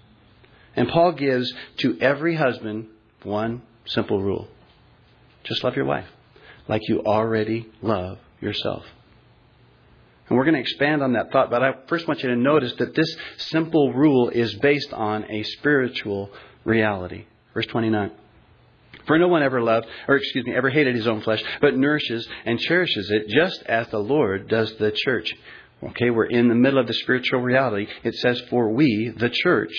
And 0.75 0.89
Paul 0.89 1.13
gives 1.13 1.51
to 1.77 1.97
every 1.99 2.35
husband 2.35 2.87
one 3.23 3.63
simple 3.85 4.21
rule 4.21 4.47
just 5.43 5.63
love 5.63 5.75
your 5.75 5.85
wife 5.85 6.05
like 6.67 6.81
you 6.87 7.01
already 7.01 7.69
love 7.81 8.19
yourself. 8.41 8.83
And 10.29 10.37
we're 10.37 10.43
going 10.43 10.55
to 10.55 10.61
expand 10.61 11.01
on 11.01 11.13
that 11.13 11.31
thought, 11.31 11.49
but 11.49 11.63
I 11.63 11.73
first 11.87 12.07
want 12.07 12.21
you 12.21 12.29
to 12.29 12.35
notice 12.35 12.73
that 12.79 12.93
this 12.93 13.15
simple 13.37 13.93
rule 13.93 14.29
is 14.29 14.53
based 14.55 14.91
on 14.91 15.23
a 15.31 15.43
spiritual 15.43 16.31
reality. 16.65 17.25
Verse 17.53 17.65
29. 17.67 18.11
For 19.05 19.17
no 19.17 19.29
one 19.29 19.41
ever 19.41 19.61
loved, 19.61 19.87
or 20.07 20.17
excuse 20.17 20.45
me, 20.45 20.53
ever 20.53 20.69
hated 20.69 20.95
his 20.95 21.07
own 21.07 21.21
flesh, 21.21 21.41
but 21.61 21.77
nourishes 21.77 22.27
and 22.45 22.59
cherishes 22.59 23.09
it, 23.09 23.29
just 23.29 23.63
as 23.63 23.87
the 23.87 23.99
Lord 23.99 24.49
does 24.49 24.75
the 24.75 24.91
church. 24.91 25.33
Okay, 25.81 26.09
we're 26.09 26.25
in 26.25 26.49
the 26.49 26.55
middle 26.55 26.79
of 26.79 26.87
the 26.87 26.93
spiritual 26.93 27.39
reality. 27.39 27.87
It 28.03 28.15
says, 28.15 28.41
For 28.49 28.69
we, 28.69 29.13
the 29.15 29.29
church, 29.29 29.73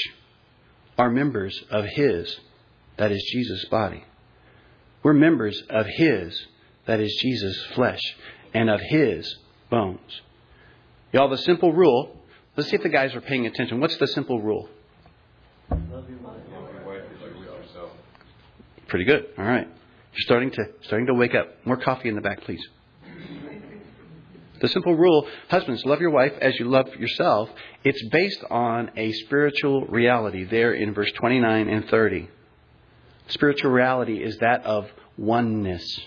are 0.97 1.11
members 1.11 1.63
of 1.71 1.85
His, 1.85 2.39
that 2.97 3.13
is 3.13 3.23
Jesus' 3.33 3.67
body. 3.67 4.05
We're 5.03 5.13
members 5.13 5.63
of 5.69 5.87
His, 5.87 6.47
that 6.89 7.01
is 7.01 7.15
Jesus' 7.21 7.67
flesh, 7.75 8.01
and 8.55 8.69
of 8.69 8.81
His 8.81 9.37
bones. 9.71 10.23
Y'all, 11.13 11.29
the 11.29 11.39
simple 11.39 11.73
rule, 11.73 12.17
let's 12.57 12.71
see 12.71 12.77
if 12.77 12.83
the 12.83 12.89
guys 12.89 13.15
are 13.15 13.21
paying 13.21 13.47
attention. 13.47 13.79
What's 13.79 13.97
the 13.99 14.09
simple 14.09 14.41
rule? 14.41 14.69
Pretty 18.89 19.05
good. 19.05 19.27
All 19.37 19.45
right. 19.45 19.67
You're 19.67 20.21
starting 20.21 20.51
to 20.53 20.65
starting 20.83 21.07
to 21.09 21.15
wake 21.15 21.35
up. 21.35 21.67
More 21.67 21.77
coffee 21.77 22.09
in 22.09 22.15
the 22.15 22.23
back, 22.23 22.41
please. 22.43 22.67
The 24.61 24.69
simple 24.69 24.97
rule, 24.97 25.29
husbands, 25.49 25.85
love 25.85 26.01
your 26.01 26.11
wife 26.11 26.33
as 26.41 26.59
you 26.59 26.69
love 26.69 26.89
yourself. 26.97 27.51
It's 27.85 28.03
based 28.09 28.43
on 28.51 28.91
a 28.97 29.13
spiritual 29.13 29.87
reality 29.87 30.45
there 30.45 30.73
in 30.73 30.95
verse 30.95 31.13
29 31.13 31.69
and 31.69 31.89
30. 31.89 32.29
Spiritual 33.29 33.71
reality 33.71 34.23
is 34.25 34.39
that 34.39 34.65
of 34.65 34.89
oneness. 35.17 36.01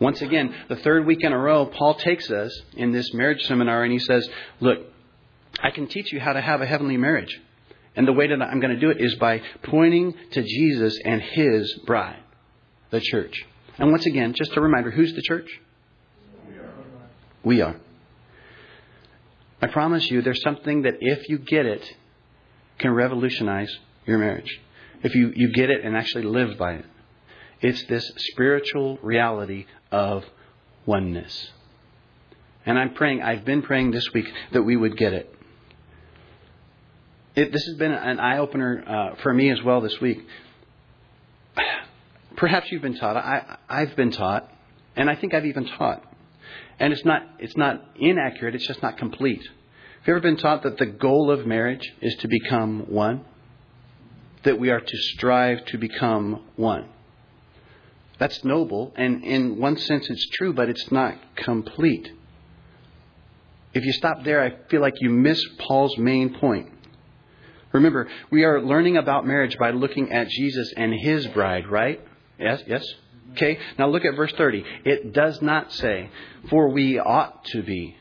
Once 0.00 0.22
again, 0.22 0.54
the 0.68 0.76
third 0.76 1.06
week 1.06 1.22
in 1.22 1.32
a 1.32 1.38
row, 1.38 1.66
Paul 1.66 1.94
takes 1.94 2.30
us 2.30 2.58
in 2.74 2.90
this 2.90 3.12
marriage 3.12 3.42
seminar 3.42 3.84
and 3.84 3.92
he 3.92 3.98
says, 3.98 4.28
Look, 4.58 4.78
I 5.62 5.70
can 5.70 5.86
teach 5.88 6.10
you 6.10 6.18
how 6.18 6.32
to 6.32 6.40
have 6.40 6.62
a 6.62 6.66
heavenly 6.66 6.96
marriage. 6.96 7.38
And 7.94 8.08
the 8.08 8.12
way 8.12 8.28
that 8.28 8.40
I'm 8.40 8.60
going 8.60 8.74
to 8.74 8.80
do 8.80 8.90
it 8.90 9.00
is 9.00 9.16
by 9.16 9.42
pointing 9.64 10.14
to 10.30 10.42
Jesus 10.42 10.98
and 11.04 11.20
his 11.20 11.74
bride, 11.86 12.22
the 12.90 13.00
church. 13.00 13.44
And 13.78 13.90
once 13.90 14.06
again, 14.06 14.32
just 14.32 14.56
a 14.56 14.60
reminder 14.60 14.90
who's 14.90 15.12
the 15.12 15.22
church? 15.22 15.48
We 17.42 17.60
are. 17.60 17.76
I 19.62 19.66
promise 19.66 20.10
you, 20.10 20.22
there's 20.22 20.42
something 20.42 20.82
that 20.82 20.94
if 21.00 21.28
you 21.28 21.38
get 21.38 21.66
it, 21.66 21.84
can 22.78 22.92
revolutionize 22.92 23.70
your 24.06 24.18
marriage. 24.18 24.60
If 25.02 25.14
you, 25.14 25.32
you 25.34 25.52
get 25.52 25.68
it 25.68 25.84
and 25.84 25.96
actually 25.96 26.24
live 26.24 26.56
by 26.56 26.74
it. 26.74 26.86
It's 27.60 27.82
this 27.84 28.10
spiritual 28.32 28.98
reality 29.02 29.66
of 29.92 30.24
oneness. 30.86 31.50
And 32.64 32.78
I'm 32.78 32.94
praying, 32.94 33.22
I've 33.22 33.44
been 33.44 33.62
praying 33.62 33.90
this 33.90 34.12
week 34.12 34.26
that 34.52 34.62
we 34.62 34.76
would 34.76 34.96
get 34.96 35.12
it. 35.12 35.34
it 37.34 37.52
this 37.52 37.64
has 37.66 37.76
been 37.76 37.92
an 37.92 38.18
eye 38.20 38.38
opener 38.38 38.84
uh, 38.86 39.22
for 39.22 39.32
me 39.32 39.50
as 39.50 39.62
well 39.62 39.80
this 39.80 40.00
week. 40.00 40.18
Perhaps 42.36 42.70
you've 42.70 42.82
been 42.82 42.96
taught. 42.96 43.16
I, 43.16 43.58
I've 43.68 43.96
been 43.96 44.10
taught, 44.10 44.50
and 44.96 45.10
I 45.10 45.16
think 45.16 45.34
I've 45.34 45.46
even 45.46 45.66
taught. 45.66 46.02
And 46.78 46.92
it's 46.92 47.04
not, 47.04 47.22
it's 47.38 47.56
not 47.56 47.82
inaccurate, 47.96 48.54
it's 48.54 48.66
just 48.66 48.82
not 48.82 48.96
complete. 48.96 49.42
Have 49.42 50.08
you 50.08 50.14
ever 50.14 50.20
been 50.20 50.38
taught 50.38 50.62
that 50.62 50.78
the 50.78 50.86
goal 50.86 51.30
of 51.30 51.46
marriage 51.46 51.92
is 52.00 52.14
to 52.20 52.28
become 52.28 52.86
one? 52.88 53.24
That 54.44 54.58
we 54.58 54.70
are 54.70 54.80
to 54.80 54.96
strive 54.96 55.62
to 55.66 55.78
become 55.78 56.42
one. 56.56 56.88
That's 58.20 58.44
noble, 58.44 58.92
and 58.96 59.24
in 59.24 59.58
one 59.58 59.78
sense 59.78 60.10
it's 60.10 60.28
true, 60.28 60.52
but 60.52 60.68
it's 60.68 60.92
not 60.92 61.14
complete. 61.36 62.12
If 63.72 63.86
you 63.86 63.92
stop 63.94 64.24
there, 64.24 64.42
I 64.44 64.68
feel 64.68 64.82
like 64.82 65.00
you 65.00 65.08
miss 65.08 65.42
Paul's 65.58 65.96
main 65.96 66.34
point. 66.34 66.70
Remember, 67.72 68.08
we 68.30 68.44
are 68.44 68.60
learning 68.60 68.98
about 68.98 69.26
marriage 69.26 69.56
by 69.58 69.70
looking 69.70 70.12
at 70.12 70.28
Jesus 70.28 70.70
and 70.76 70.92
his 70.92 71.26
bride, 71.28 71.66
right? 71.68 71.98
Yes, 72.38 72.62
yes? 72.66 72.84
Okay, 73.32 73.58
now 73.78 73.88
look 73.88 74.04
at 74.04 74.16
verse 74.16 74.32
30. 74.36 74.66
It 74.84 75.14
does 75.14 75.40
not 75.40 75.72
say, 75.72 76.10
for 76.50 76.68
we 76.68 76.98
ought 76.98 77.46
to 77.46 77.62
be. 77.62 77.96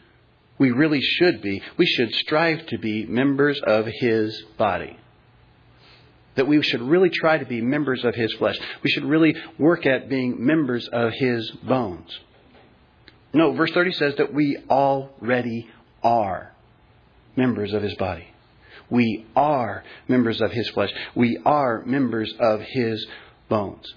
We 0.57 0.71
really 0.71 1.01
should 1.01 1.41
be. 1.41 1.61
We 1.77 1.85
should 1.85 2.13
strive 2.15 2.65
to 2.67 2.77
be 2.77 3.05
members 3.05 3.61
of 3.65 3.85
his 3.85 4.43
body 4.57 4.97
that 6.39 6.47
we 6.47 6.63
should 6.63 6.81
really 6.81 7.09
try 7.09 7.37
to 7.37 7.43
be 7.43 7.59
members 7.59 8.05
of 8.05 8.15
his 8.15 8.31
flesh. 8.35 8.55
We 8.81 8.89
should 8.89 9.03
really 9.03 9.35
work 9.57 9.85
at 9.85 10.07
being 10.07 10.45
members 10.45 10.87
of 10.87 11.11
his 11.11 11.51
bones. 11.67 12.17
No, 13.33 13.51
verse 13.51 13.71
30 13.73 13.91
says 13.91 14.15
that 14.19 14.33
we 14.33 14.57
already 14.69 15.67
are 16.01 16.53
members 17.35 17.73
of 17.73 17.83
his 17.83 17.93
body. 17.95 18.25
We 18.89 19.25
are 19.35 19.83
members 20.07 20.39
of 20.39 20.51
his 20.51 20.69
flesh. 20.69 20.91
We 21.13 21.37
are 21.45 21.83
members 21.83 22.33
of 22.39 22.61
his 22.61 23.05
bones. 23.49 23.93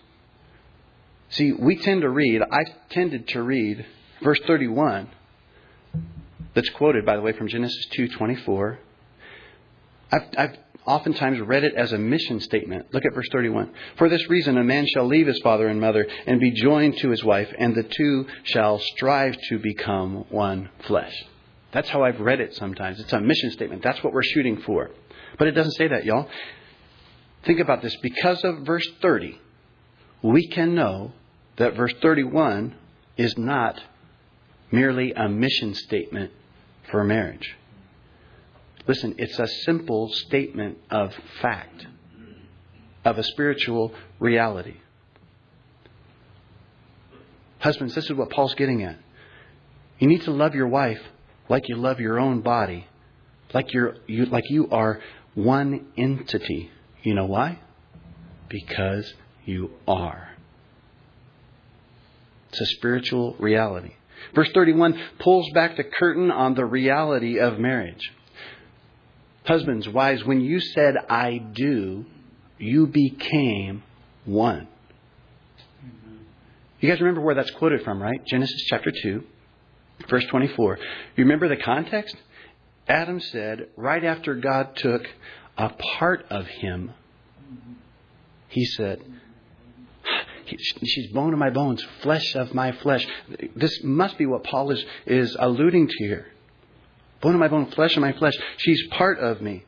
See, 1.29 1.53
we 1.53 1.77
tend 1.77 2.01
to 2.01 2.11
read, 2.11 2.43
I 2.43 2.65
tended 2.91 3.29
to 3.29 3.43
read 3.45 3.87
verse 4.21 4.41
31 4.49 5.09
that's 6.55 6.71
quoted 6.71 7.07
by 7.07 7.15
the 7.15 7.23
way 7.23 7.35
from 7.35 7.47
Genesis 7.47 7.87
2:24. 7.97 8.79
I've, 10.11 10.23
I've 10.37 10.57
oftentimes 10.87 11.41
read 11.41 11.65
it 11.65 11.75
as 11.75 11.93
a 11.93 11.99
mission 11.99 12.41
statement. 12.41 12.87
Look 12.93 13.05
at 13.05 13.15
verse 13.15 13.29
31. 13.31 13.73
For 13.97 14.09
this 14.09 14.29
reason, 14.29 14.59
a 14.59 14.65
man 14.65 14.87
shall 14.87 15.07
leave 15.07 15.27
his 15.27 15.41
father 15.43 15.69
and 15.69 15.81
mother 15.81 16.07
and 16.27 16.41
be 16.41 16.51
joined 16.51 16.99
to 16.99 17.11
his 17.11 17.23
wife, 17.25 17.53
and 17.59 17.75
the 17.75 17.85
two 17.85 18.27
shall 18.45 18.79
strive 18.79 19.37
to 19.49 19.59
become 19.59 20.25
one 20.29 20.71
flesh. 20.87 21.15
That's 21.73 21.89
how 21.89 22.05
I've 22.05 22.21
read 22.21 22.41
it 22.41 22.55
sometimes. 22.55 23.01
It's 23.01 23.13
a 23.13 23.21
mission 23.21 23.51
statement. 23.53 23.83
That's 23.83 24.03
what 24.03 24.13
we're 24.13 24.23
shooting 24.23 24.61
for. 24.63 24.91
But 25.39 25.49
it 25.49 25.53
doesn't 25.53 25.73
say 25.73 25.89
that, 25.89 26.05
y'all. 26.05 26.29
Think 27.45 27.61
about 27.61 27.83
this. 27.83 27.97
Because 28.03 28.45
of 28.45 28.61
verse 28.61 28.87
30, 29.01 29.41
we 30.23 30.49
can 30.49 30.75
know 30.75 31.13
that 31.57 31.75
verse 31.75 31.95
31 32.01 32.75
is 33.17 33.37
not 33.37 33.81
merely 34.71 35.13
a 35.13 35.29
mission 35.29 35.75
statement 35.75 36.31
for 36.91 37.05
marriage. 37.05 37.57
Listen, 38.87 39.15
it's 39.19 39.39
a 39.39 39.47
simple 39.65 40.09
statement 40.09 40.79
of 40.91 41.15
fact, 41.41 41.87
of 43.05 43.19
a 43.19 43.23
spiritual 43.23 43.95
reality. 44.19 44.77
Husbands, 47.61 47.95
this 47.95 48.07
is 48.07 48.13
what 48.13 48.31
Paul's 48.31 48.55
getting 48.55 48.83
at. 48.83 48.99
You 50.01 50.09
need 50.09 50.23
to 50.23 50.33
love 50.33 50.55
your 50.55 50.67
wife 50.67 51.01
like 51.49 51.69
you 51.69 51.77
love 51.77 52.01
your 52.01 52.19
own 52.19 52.41
body, 52.41 52.87
like 53.55 53.73
you're 53.73 53.97
you, 54.07 54.27
like 54.27 54.51
you 54.51 54.69
are 54.71 55.01
one 55.35 55.87
entity. 55.97 56.71
You 57.03 57.15
know 57.15 57.27
why? 57.27 57.61
Because 58.49 59.15
you 59.45 59.71
are. 59.87 60.31
It's 62.51 62.61
a 62.61 62.67
spiritual 62.67 63.37
reality. 63.39 63.93
Verse 64.35 64.51
31 64.53 65.01
pulls 65.21 65.49
back 65.55 65.77
the 65.77 65.85
curtain 65.85 66.31
on 66.31 66.55
the 66.55 66.65
reality 66.65 67.39
of 67.39 67.59
marriage. 67.59 68.13
Husbands, 69.45 69.89
wives, 69.89 70.25
when 70.25 70.41
you 70.41 70.61
said, 70.61 70.95
I 71.09 71.39
do, 71.39 72.05
you 72.59 72.87
became 72.87 73.83
one. 74.25 74.69
You 76.81 76.89
guys 76.89 77.01
remember 77.01 77.21
where 77.21 77.35
that's 77.35 77.51
quoted 77.53 77.83
from, 77.83 78.03
right? 78.03 78.25
Genesis 78.27 78.63
chapter 78.69 78.91
2, 78.91 79.23
verse 80.09 80.25
24. 80.27 80.79
You 81.17 81.25
remember 81.25 81.49
the 81.49 81.57
context? 81.57 82.17
Adam 82.89 83.21
said, 83.21 83.69
right 83.77 84.05
after 84.05 84.35
God 84.35 84.77
took 84.77 85.03
a 85.57 85.71
part 85.71 86.27
of 86.31 86.47
him, 86.47 86.93
he 88.49 88.65
said, 88.65 89.01
She's 90.47 91.13
bone 91.13 91.33
of 91.33 91.39
my 91.39 91.51
bones, 91.51 91.83
flesh 92.03 92.35
of 92.35 92.53
my 92.53 92.73
flesh. 92.73 93.07
This 93.57 93.83
must 93.83 94.19
be 94.19 94.27
what 94.27 94.45
Paul 94.45 94.71
is, 94.71 94.85
is 95.07 95.37
alluding 95.39 95.89
to 95.89 95.95
here. 95.99 96.32
Bone 97.23 97.35
of 97.35 97.41
my 97.41 97.49
bone, 97.49 97.71
flesh 97.71 97.97
of 97.97 98.03
my 98.03 98.13
flesh. 98.13 98.35
She's 98.59 98.83
part 98.89 99.19
of 99.21 99.41
me. 99.41 99.65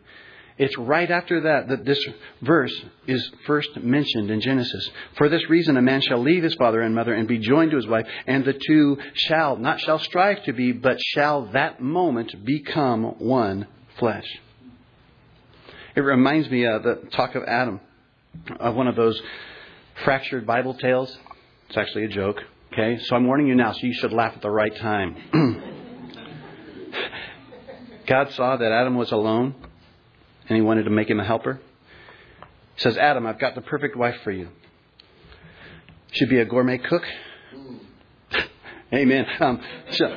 It's 0.56 0.76
right 0.78 1.11
after 1.11 1.42
that 1.42 1.68
that 1.68 1.84
this 1.84 2.04
verse 2.42 2.73
is 3.06 3.28
first 3.46 3.76
mentioned 3.76 4.30
in 4.30 4.40
Genesis. 4.40 4.88
For 5.16 5.28
this 5.28 5.49
reason, 5.49 5.76
a 5.76 5.82
man 5.82 6.00
shall 6.00 6.20
leave 6.20 6.42
his 6.44 6.54
father 6.54 6.80
and 6.80 6.94
mother 6.94 7.12
and 7.14 7.26
be 7.26 7.38
joined 7.38 7.73
to 7.73 7.76
his 7.76 7.87
wife, 7.87 8.06
and 8.26 8.44
the 8.44 8.52
two 8.52 8.99
shall, 9.14 9.56
not 9.56 9.80
shall 9.80 9.99
strive 9.99 10.44
to 10.44 10.52
be, 10.52 10.73
but 10.73 11.00
shall 11.00 11.46
that 11.52 11.80
moment 11.80 12.44
become 12.44 13.18
one 13.18 13.66
flesh. 13.99 14.26
It 15.96 16.00
reminds 16.00 16.50
me 16.50 16.66
of 16.66 16.82
the 16.82 17.02
talk 17.12 17.34
of 17.34 17.42
Adam, 17.44 17.80
of 18.58 18.75
one 18.75 18.87
of 18.87 18.96
those 18.96 19.20
fractured 20.04 20.46
Bible 20.46 20.75
tales. 20.75 21.16
It's 21.68 21.78
actually 21.78 22.04
a 22.04 22.08
joke, 22.08 22.40
okay? 22.73 22.99
So 23.04 23.16
I'm 23.16 23.26
warning 23.26 23.49
you 23.49 23.54
now, 23.56 23.73
so 23.73 23.78
you 23.82 23.94
should 23.94 24.12
laugh 24.12 24.34
at 24.37 24.42
the 24.42 24.50
right 24.50 24.75
time. 24.76 25.70
God 28.14 28.30
saw 28.35 28.56
that 28.56 28.71
Adam 28.71 28.94
was 28.94 29.11
alone 29.11 29.56
and 30.49 30.54
he 30.54 30.62
wanted 30.62 30.85
to 30.85 30.90
make 30.90 31.11
him 31.11 31.18
a 31.18 31.25
helper. 31.25 31.61
He 32.76 32.80
says, 32.80 32.97
Adam, 32.97 33.26
I've 33.26 33.40
got 33.40 33.56
the 33.56 33.61
perfect 33.61 33.97
wife 33.97 34.14
for 34.23 34.30
you. 34.30 34.50
She'd 36.12 36.28
be 36.28 36.38
a 36.38 36.44
gourmet 36.44 36.78
cook. 36.78 37.02
Amen. 38.94 39.26
Um, 39.40 39.61
she'll, 39.90 40.16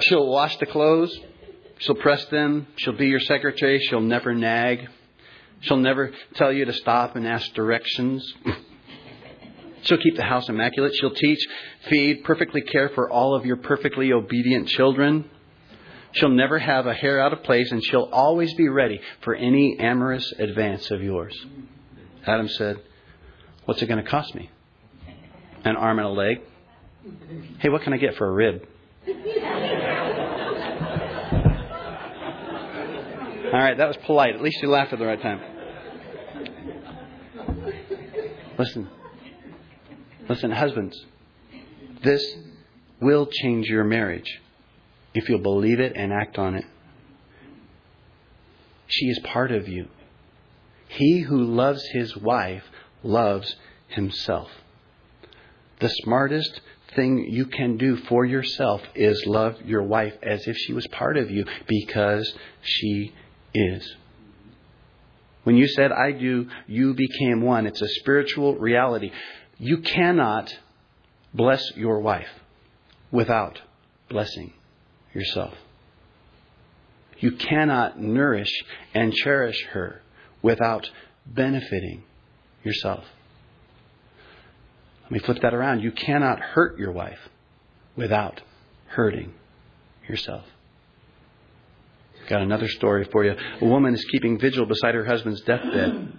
she'll 0.00 0.26
wash 0.28 0.56
the 0.56 0.64
clothes. 0.64 1.14
She'll 1.76 1.96
press 1.96 2.24
them. 2.28 2.66
She'll 2.76 2.96
be 2.96 3.08
your 3.08 3.20
secretary. 3.20 3.80
She'll 3.80 4.00
never 4.00 4.34
nag. 4.34 4.88
She'll 5.60 5.76
never 5.76 6.12
tell 6.36 6.50
you 6.50 6.64
to 6.64 6.72
stop 6.72 7.16
and 7.16 7.28
ask 7.28 7.52
directions. 7.52 8.32
She'll 9.82 9.98
keep 9.98 10.16
the 10.16 10.24
house 10.24 10.48
immaculate. 10.48 10.94
She'll 10.98 11.14
teach, 11.14 11.46
feed, 11.90 12.24
perfectly 12.24 12.62
care 12.62 12.88
for 12.94 13.10
all 13.10 13.34
of 13.34 13.44
your 13.44 13.56
perfectly 13.56 14.10
obedient 14.10 14.68
children. 14.68 15.28
She'll 16.12 16.30
never 16.30 16.58
have 16.58 16.86
a 16.86 16.94
hair 16.94 17.20
out 17.20 17.32
of 17.32 17.42
place, 17.44 17.70
and 17.70 17.82
she'll 17.84 18.08
always 18.12 18.52
be 18.54 18.68
ready 18.68 19.00
for 19.20 19.34
any 19.34 19.78
amorous 19.78 20.32
advance 20.38 20.90
of 20.90 21.02
yours. 21.02 21.34
Adam 22.26 22.48
said, 22.48 22.80
What's 23.64 23.80
it 23.82 23.86
going 23.86 24.02
to 24.02 24.10
cost 24.10 24.34
me? 24.34 24.50
An 25.64 25.76
arm 25.76 25.98
and 25.98 26.08
a 26.08 26.10
leg? 26.10 26.40
Hey, 27.58 27.68
what 27.68 27.82
can 27.82 27.92
I 27.92 27.98
get 27.98 28.16
for 28.16 28.26
a 28.26 28.32
rib? 28.32 28.66
All 33.52 33.58
right, 33.58 33.76
that 33.76 33.88
was 33.88 33.96
polite. 34.04 34.34
At 34.34 34.42
least 34.42 34.60
you 34.62 34.68
laughed 34.68 34.92
at 34.92 34.98
the 34.98 35.06
right 35.06 35.20
time. 35.20 35.40
Listen. 38.58 38.88
Listen, 40.28 40.50
husbands. 40.50 40.96
This 42.02 42.24
will 43.00 43.26
change 43.26 43.66
your 43.66 43.84
marriage 43.84 44.40
if 45.14 45.28
you'll 45.28 45.40
believe 45.40 45.80
it 45.80 45.92
and 45.96 46.12
act 46.12 46.38
on 46.38 46.54
it. 46.54 46.64
She 48.86 49.06
is 49.06 49.18
part 49.20 49.52
of 49.52 49.68
you. 49.68 49.88
He 50.88 51.20
who 51.20 51.44
loves 51.44 51.84
his 51.92 52.16
wife 52.16 52.64
loves 53.02 53.54
himself. 53.88 54.50
The 55.78 55.88
smartest 55.88 56.60
thing 56.94 57.26
you 57.30 57.46
can 57.46 57.76
do 57.76 57.96
for 57.96 58.24
yourself 58.24 58.82
is 58.94 59.24
love 59.26 59.56
your 59.64 59.82
wife 59.82 60.14
as 60.22 60.46
if 60.46 60.56
she 60.56 60.72
was 60.72 60.86
part 60.88 61.16
of 61.16 61.30
you 61.30 61.44
because 61.66 62.34
she 62.62 63.12
is. 63.54 63.96
When 65.44 65.56
you 65.56 65.68
said, 65.68 65.92
I 65.92 66.12
do, 66.12 66.48
you 66.66 66.94
became 66.94 67.40
one. 67.40 67.66
It's 67.66 67.80
a 67.80 67.88
spiritual 67.88 68.56
reality. 68.56 69.10
You 69.58 69.78
cannot 69.78 70.54
bless 71.32 71.64
your 71.76 72.00
wife 72.00 72.28
without 73.10 73.60
blessing 74.08 74.52
yourself. 75.14 75.54
You 77.18 77.32
cannot 77.32 78.00
nourish 78.00 78.50
and 78.94 79.12
cherish 79.12 79.62
her 79.72 80.02
without 80.42 80.88
benefiting 81.26 82.02
yourself. 82.64 83.04
Let 85.04 85.12
me 85.12 85.18
flip 85.18 85.42
that 85.42 85.54
around. 85.54 85.80
You 85.80 85.92
cannot 85.92 86.40
hurt 86.40 86.78
your 86.78 86.92
wife 86.92 87.18
without 87.96 88.40
hurting 88.86 89.34
yourself. 90.08 90.44
Got 92.28 92.42
another 92.42 92.68
story 92.68 93.08
for 93.10 93.24
you. 93.24 93.34
A 93.60 93.64
woman 93.64 93.92
is 93.92 94.04
keeping 94.04 94.38
vigil 94.38 94.64
beside 94.64 94.94
her 94.94 95.04
husband's 95.04 95.40
deathbed. 95.42 96.12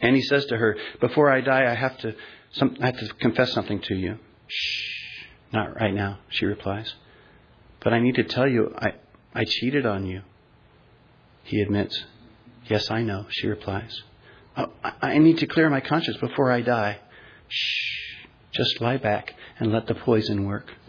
And 0.00 0.14
he 0.14 0.22
says 0.22 0.44
to 0.46 0.56
her, 0.56 0.76
Before 1.00 1.30
I 1.30 1.40
die, 1.40 1.70
I 1.70 1.74
have 1.74 1.96
to, 1.98 2.14
some, 2.52 2.76
I 2.82 2.86
have 2.86 2.98
to 2.98 3.08
confess 3.14 3.52
something 3.52 3.80
to 3.82 3.94
you. 3.94 4.18
Shh, 4.46 5.24
not 5.52 5.74
right 5.80 5.94
now, 5.94 6.18
she 6.28 6.44
replies. 6.44 6.94
But 7.80 7.92
I 7.92 8.00
need 8.00 8.16
to 8.16 8.24
tell 8.24 8.48
you, 8.48 8.74
I, 8.76 8.94
I 9.34 9.44
cheated 9.44 9.86
on 9.86 10.06
you. 10.06 10.22
He 11.44 11.60
admits. 11.60 12.04
Yes, 12.66 12.90
I 12.90 13.02
know, 13.02 13.26
she 13.30 13.46
replies. 13.46 14.02
Oh, 14.56 14.72
I 15.00 15.18
need 15.18 15.38
to 15.38 15.46
clear 15.46 15.70
my 15.70 15.80
conscience 15.80 16.16
before 16.18 16.50
I 16.50 16.60
die. 16.60 16.98
Shh. 17.48 18.26
Just 18.52 18.80
lie 18.80 18.96
back 18.96 19.34
and 19.58 19.72
let 19.72 19.86
the 19.86 19.94
poison 19.94 20.44
work. 20.44 20.66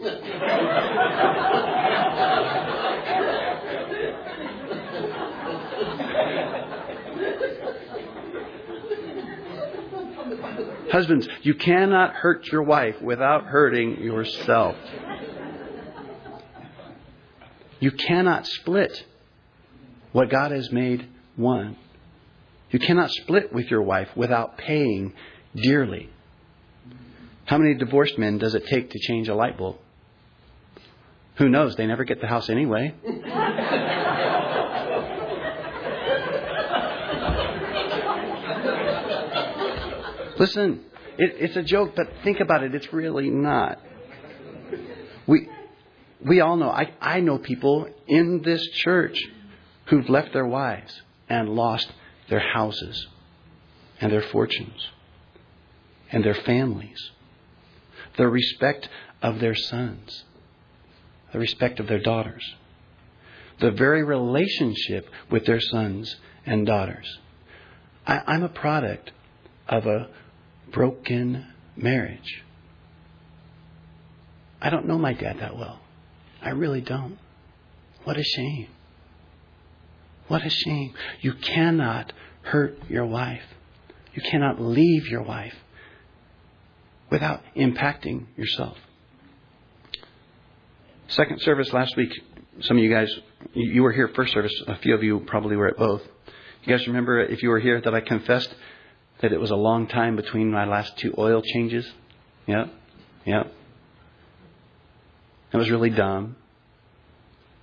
Husbands, 10.90 11.28
you 11.42 11.54
cannot 11.54 12.14
hurt 12.14 12.46
your 12.48 12.62
wife 12.62 13.00
without 13.00 13.44
hurting 13.44 14.00
yourself. 14.00 14.76
You 17.80 17.90
cannot 17.90 18.46
split 18.46 19.04
what 20.12 20.30
God 20.30 20.52
has 20.52 20.70
made 20.70 21.08
one. 21.36 21.76
You 22.70 22.78
cannot 22.78 23.10
split 23.10 23.52
with 23.52 23.66
your 23.70 23.82
wife 23.82 24.08
without 24.14 24.58
paying 24.58 25.14
dearly. 25.54 26.10
How 27.46 27.58
many 27.58 27.74
divorced 27.74 28.16
men 28.18 28.38
does 28.38 28.54
it 28.54 28.66
take 28.66 28.90
to 28.90 28.98
change 29.00 29.28
a 29.28 29.34
light 29.34 29.58
bulb? 29.58 29.78
Who 31.36 31.48
knows? 31.48 31.74
They 31.74 31.86
never 31.86 32.04
get 32.04 32.20
the 32.20 32.26
house 32.26 32.48
anyway. 32.48 32.94
Listen, 40.38 40.84
it, 41.18 41.34
it's 41.38 41.56
a 41.56 41.62
joke, 41.62 41.94
but 41.96 42.06
think 42.24 42.40
about 42.40 42.62
it. 42.62 42.74
It's 42.74 42.92
really 42.92 43.30
not. 43.30 43.78
We, 45.26 45.48
we 46.24 46.40
all 46.40 46.56
know, 46.56 46.70
I, 46.70 46.92
I 47.00 47.20
know 47.20 47.38
people 47.38 47.88
in 48.06 48.42
this 48.42 48.66
church 48.68 49.18
who've 49.86 50.08
left 50.08 50.32
their 50.32 50.46
wives 50.46 51.00
and 51.28 51.48
lost 51.50 51.90
their 52.28 52.40
houses 52.40 53.06
and 54.00 54.12
their 54.12 54.22
fortunes 54.22 54.88
and 56.12 56.24
their 56.24 56.34
families, 56.34 57.10
the 58.16 58.28
respect 58.28 58.88
of 59.22 59.40
their 59.40 59.54
sons, 59.54 60.24
the 61.32 61.38
respect 61.38 61.80
of 61.80 61.86
their 61.86 62.00
daughters, 62.00 62.54
the 63.60 63.70
very 63.70 64.02
relationship 64.02 65.08
with 65.30 65.46
their 65.46 65.60
sons 65.60 66.16
and 66.44 66.66
daughters. 66.66 67.18
I, 68.06 68.22
I'm 68.26 68.42
a 68.42 68.48
product 68.48 69.12
of 69.68 69.86
a 69.86 70.08
broken 70.72 71.46
marriage. 71.76 72.42
I 74.60 74.70
don't 74.70 74.86
know 74.86 74.98
my 74.98 75.14
dad 75.14 75.38
that 75.40 75.56
well. 75.56 75.80
I 76.42 76.50
really 76.50 76.80
don't. 76.80 77.18
What 78.04 78.16
a 78.16 78.22
shame. 78.22 78.68
What 80.28 80.44
a 80.44 80.50
shame. 80.50 80.94
You 81.20 81.34
cannot 81.34 82.12
hurt 82.42 82.78
your 82.88 83.06
wife. 83.06 83.42
You 84.14 84.22
cannot 84.22 84.60
leave 84.60 85.06
your 85.08 85.22
wife 85.22 85.54
without 87.10 87.42
impacting 87.56 88.26
yourself. 88.36 88.78
Second 91.08 91.40
service 91.40 91.72
last 91.72 91.96
week, 91.96 92.12
some 92.60 92.76
of 92.76 92.82
you 92.82 92.90
guys, 92.90 93.12
you 93.52 93.82
were 93.82 93.92
here 93.92 94.08
first 94.14 94.32
service. 94.32 94.52
A 94.68 94.76
few 94.78 94.94
of 94.94 95.02
you 95.02 95.20
probably 95.26 95.56
were 95.56 95.68
at 95.68 95.76
both. 95.76 96.02
You 96.64 96.76
guys 96.76 96.86
remember 96.86 97.20
if 97.20 97.42
you 97.42 97.48
were 97.48 97.58
here 97.58 97.80
that 97.80 97.94
I 97.94 98.00
confessed 98.00 98.54
that 99.20 99.32
it 99.32 99.40
was 99.40 99.50
a 99.50 99.56
long 99.56 99.86
time 99.88 100.16
between 100.16 100.50
my 100.50 100.66
last 100.66 100.96
two 100.98 101.14
oil 101.18 101.42
changes? 101.42 101.90
Yep. 102.46 102.72
Yep. 103.26 103.52
It 105.52 105.56
was 105.56 105.70
really 105.70 105.90
dumb. 105.90 106.36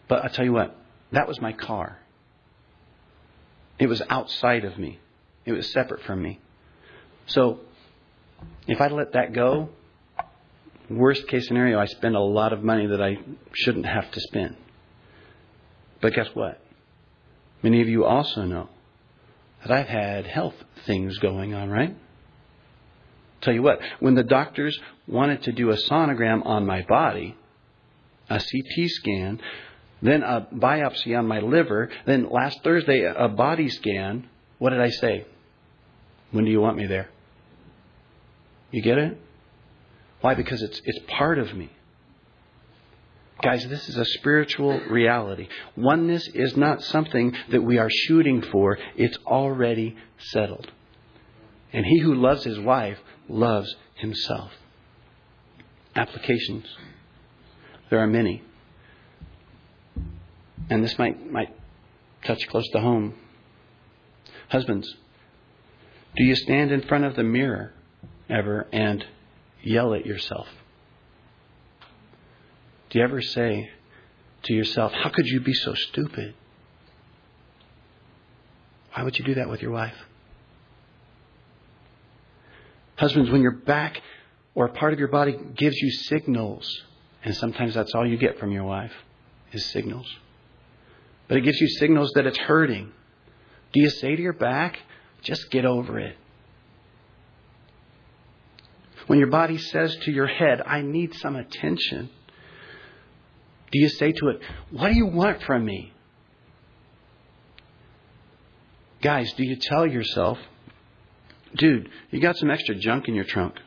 But 0.07 0.23
I 0.23 0.27
tell 0.29 0.45
you 0.45 0.53
what, 0.53 0.75
that 1.11 1.27
was 1.27 1.41
my 1.41 1.53
car. 1.53 1.99
It 3.79 3.87
was 3.87 4.01
outside 4.09 4.65
of 4.65 4.77
me. 4.77 4.99
It 5.45 5.51
was 5.51 5.71
separate 5.71 6.01
from 6.03 6.21
me. 6.21 6.39
So 7.27 7.59
if 8.67 8.81
I 8.81 8.87
let 8.87 9.13
that 9.13 9.33
go, 9.33 9.69
worst 10.89 11.27
case 11.27 11.47
scenario, 11.47 11.79
I 11.79 11.85
spend 11.85 12.15
a 12.15 12.21
lot 12.21 12.53
of 12.53 12.63
money 12.63 12.87
that 12.87 13.01
I 13.01 13.17
shouldn't 13.53 13.85
have 13.85 14.09
to 14.11 14.19
spend. 14.21 14.55
But 16.01 16.13
guess 16.13 16.27
what? 16.33 16.61
Many 17.63 17.81
of 17.81 17.89
you 17.89 18.05
also 18.05 18.43
know 18.43 18.69
that 19.61 19.71
I've 19.71 19.87
had 19.87 20.25
health 20.25 20.55
things 20.85 21.17
going 21.17 21.53
on, 21.53 21.69
right? 21.69 21.95
Tell 23.41 23.53
you 23.53 23.61
what, 23.61 23.79
when 23.99 24.15
the 24.15 24.23
doctors 24.23 24.77
wanted 25.07 25.43
to 25.43 25.51
do 25.51 25.69
a 25.69 25.75
sonogram 25.75 26.45
on 26.45 26.65
my 26.65 26.83
body, 26.83 27.35
a 28.29 28.39
CT 28.39 28.89
scan, 28.89 29.41
then 30.01 30.23
a 30.23 30.47
biopsy 30.53 31.17
on 31.17 31.27
my 31.27 31.39
liver, 31.39 31.89
then 32.05 32.29
last 32.29 32.63
Thursday 32.63 33.03
a 33.03 33.27
body 33.27 33.69
scan, 33.69 34.27
what 34.59 34.71
did 34.71 34.81
I 34.81 34.89
say? 34.89 35.25
When 36.31 36.45
do 36.45 36.51
you 36.51 36.61
want 36.61 36.77
me 36.77 36.85
there? 36.85 37.09
You 38.71 38.81
get 38.81 38.97
it? 38.97 39.17
Why? 40.21 40.33
Because 40.33 40.61
it's, 40.61 40.81
it's 40.83 40.99
part 41.07 41.39
of 41.39 41.55
me. 41.55 41.71
Guys, 43.41 43.67
this 43.67 43.87
is 43.87 43.97
a 43.97 44.05
spiritual 44.05 44.79
reality. 44.89 45.47
Oneness 45.75 46.27
is 46.33 46.57
not 46.57 46.81
something 46.81 47.35
that 47.51 47.61
we 47.61 47.77
are 47.77 47.89
shooting 47.89 48.41
for, 48.41 48.79
it's 48.95 49.17
already 49.27 49.95
settled. 50.17 50.71
And 51.71 51.85
he 51.85 51.99
who 51.99 52.15
loves 52.15 52.43
his 52.43 52.59
wife 52.59 52.97
loves 53.29 53.73
himself. 53.95 54.51
Applications. 55.95 56.65
There 57.89 57.99
are 57.99 58.07
many. 58.07 58.43
And 60.69 60.83
this 60.83 60.97
might, 60.97 61.31
might 61.31 61.55
touch 62.23 62.47
close 62.49 62.67
to 62.69 62.79
home. 62.79 63.15
Husbands, 64.49 64.93
do 66.15 66.23
you 66.23 66.35
stand 66.35 66.71
in 66.71 66.81
front 66.81 67.05
of 67.05 67.15
the 67.15 67.23
mirror 67.23 67.73
ever 68.29 68.67
and 68.71 69.05
yell 69.61 69.93
at 69.93 70.05
yourself? 70.05 70.47
Do 72.89 72.99
you 72.99 73.05
ever 73.05 73.21
say 73.21 73.69
to 74.43 74.53
yourself, 74.53 74.93
How 74.93 75.09
could 75.09 75.27
you 75.27 75.41
be 75.41 75.53
so 75.53 75.73
stupid? 75.73 76.33
Why 78.93 79.03
would 79.03 79.17
you 79.19 79.25
do 79.25 79.35
that 79.35 79.49
with 79.49 79.61
your 79.61 79.71
wife? 79.71 79.95
Husbands, 82.95 83.29
when 83.29 83.41
your 83.41 83.51
back 83.51 84.01
or 84.55 84.67
part 84.69 84.91
of 84.91 84.99
your 84.99 85.09
body 85.09 85.37
gives 85.55 85.75
you 85.77 85.91
signals, 85.91 86.83
and 87.27 87.35
sometimes 87.35 87.73
that's 87.73 87.93
all 87.93 88.07
you 88.07 88.15
get 88.15 88.39
from 88.39 88.53
your 88.53 88.63
wife 88.63 88.93
is 89.51 89.65
signals, 89.65 90.07
but 91.27 91.35
it 91.35 91.41
gives 91.41 91.59
you 91.59 91.67
signals 91.67 92.09
that 92.15 92.25
it's 92.25 92.37
hurting. 92.37 92.89
Do 93.73 93.81
you 93.81 93.89
say 93.89 94.15
to 94.15 94.21
your 94.21 94.31
back, 94.31 94.79
just 95.23 95.51
get 95.51 95.65
over 95.65 95.99
it? 95.99 96.15
When 99.07 99.19
your 99.19 99.27
body 99.27 99.57
says 99.57 99.93
to 100.03 100.11
your 100.11 100.27
head, 100.27 100.61
I 100.65 100.81
need 100.81 101.15
some 101.15 101.35
attention, 101.35 102.09
do 103.73 103.79
you 103.79 103.89
say 103.89 104.13
to 104.13 104.29
it, 104.29 104.39
What 104.71 104.87
do 104.87 104.95
you 104.95 105.07
want 105.07 105.43
from 105.43 105.65
me? 105.65 105.91
Guys, 109.01 109.33
do 109.33 109.43
you 109.45 109.57
tell 109.57 109.85
yourself, 109.85 110.37
Dude, 111.57 111.89
you 112.09 112.21
got 112.21 112.37
some 112.37 112.49
extra 112.49 112.75
junk 112.75 113.09
in 113.09 113.15
your 113.15 113.25
trunk. 113.25 113.55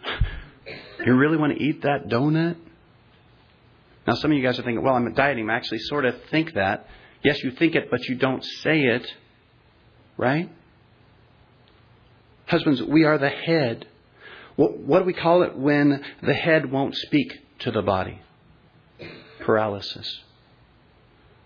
You 1.04 1.14
really 1.14 1.38
want 1.38 1.56
to 1.56 1.64
eat 1.64 1.80
that 1.80 2.08
donut? 2.08 2.56
Now, 4.10 4.16
some 4.16 4.32
of 4.32 4.36
you 4.36 4.42
guys 4.42 4.58
are 4.58 4.64
thinking, 4.64 4.82
Well, 4.82 4.96
I'm 4.96 5.14
dieting. 5.14 5.48
I 5.48 5.54
actually 5.54 5.78
sort 5.78 6.04
of 6.04 6.16
think 6.32 6.54
that. 6.54 6.88
Yes, 7.22 7.44
you 7.44 7.52
think 7.52 7.76
it, 7.76 7.92
but 7.92 8.08
you 8.08 8.16
don't 8.16 8.42
say 8.42 8.80
it. 8.80 9.06
Right? 10.16 10.50
Husbands, 12.46 12.82
we 12.82 13.04
are 13.04 13.18
the 13.18 13.28
head. 13.28 13.86
What 14.56 14.98
do 14.98 15.04
we 15.04 15.12
call 15.12 15.44
it 15.44 15.56
when 15.56 16.04
the 16.24 16.34
head 16.34 16.72
won't 16.72 16.96
speak 16.96 17.32
to 17.60 17.70
the 17.70 17.82
body? 17.82 18.20
Paralysis. 19.42 20.24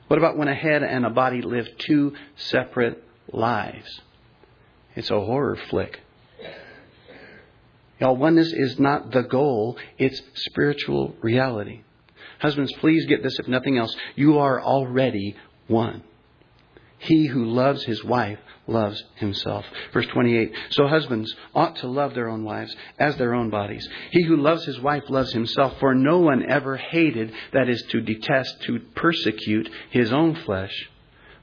What 0.08 0.16
about 0.16 0.38
when 0.38 0.48
a 0.48 0.54
head 0.54 0.82
and 0.82 1.04
a 1.04 1.10
body 1.10 1.42
live 1.42 1.68
two 1.76 2.14
separate 2.36 3.04
lives? 3.30 4.00
It's 4.96 5.10
a 5.10 5.20
horror 5.20 5.58
flick. 5.68 6.00
Y'all, 8.00 8.16
oneness 8.16 8.54
is 8.54 8.80
not 8.80 9.10
the 9.10 9.22
goal, 9.22 9.76
it's 9.98 10.22
spiritual 10.46 11.14
reality. 11.20 11.82
Husbands, 12.44 12.74
please 12.74 13.06
get 13.06 13.22
this 13.22 13.38
if 13.38 13.48
nothing 13.48 13.78
else. 13.78 13.96
You 14.16 14.36
are 14.36 14.60
already 14.60 15.34
one. 15.66 16.02
He 16.98 17.26
who 17.26 17.46
loves 17.46 17.82
his 17.84 18.04
wife 18.04 18.38
loves 18.66 19.02
himself. 19.14 19.64
Verse 19.94 20.06
28. 20.08 20.52
So 20.68 20.86
husbands 20.86 21.34
ought 21.54 21.76
to 21.76 21.86
love 21.86 22.12
their 22.12 22.28
own 22.28 22.44
wives 22.44 22.76
as 22.98 23.16
their 23.16 23.32
own 23.32 23.48
bodies. 23.48 23.88
He 24.10 24.24
who 24.24 24.36
loves 24.36 24.62
his 24.66 24.78
wife 24.78 25.04
loves 25.08 25.32
himself, 25.32 25.78
for 25.80 25.94
no 25.94 26.18
one 26.18 26.44
ever 26.46 26.76
hated, 26.76 27.32
that 27.54 27.70
is 27.70 27.82
to 27.92 28.02
detest, 28.02 28.60
to 28.64 28.78
persecute 28.94 29.70
his 29.88 30.12
own 30.12 30.34
flesh, 30.34 30.90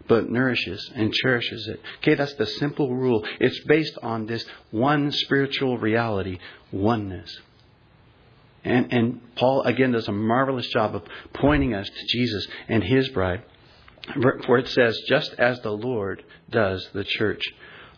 but 0.08 0.30
nourishes 0.30 0.92
and 0.94 1.12
cherishes 1.12 1.68
it. 1.68 1.82
Okay, 2.04 2.14
that's 2.14 2.36
the 2.36 2.46
simple 2.46 2.94
rule. 2.94 3.26
It's 3.40 3.60
based 3.66 3.98
on 4.04 4.28
this 4.28 4.46
one 4.70 5.12
spiritual 5.12 5.80
reality, 5.80 6.38
oneness. 6.72 7.40
And, 8.64 8.94
and 8.94 9.36
Paul, 9.36 9.64
again, 9.64 9.92
does 9.92 10.08
a 10.08 10.14
marvelous 10.14 10.68
job 10.68 10.96
of 10.96 11.04
pointing 11.34 11.74
us 11.74 11.90
to 11.90 12.08
Jesus 12.08 12.48
and 12.68 12.84
his 12.84 13.10
bride. 13.10 13.44
For 14.46 14.58
it 14.58 14.68
says, 14.70 15.00
just 15.08 15.34
as 15.34 15.60
the 15.62 15.72
Lord 15.72 16.24
does 16.50 16.88
the 16.94 17.04
church. 17.04 17.44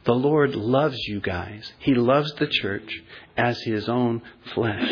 The 0.06 0.14
Lord 0.14 0.56
loves 0.56 0.98
you 1.08 1.22
guys. 1.22 1.72
He 1.80 1.96
loves 1.96 2.34
the 2.34 2.48
church 2.48 3.02
as 3.38 3.62
his 3.62 3.88
own 3.88 4.22
flesh. 4.54 4.92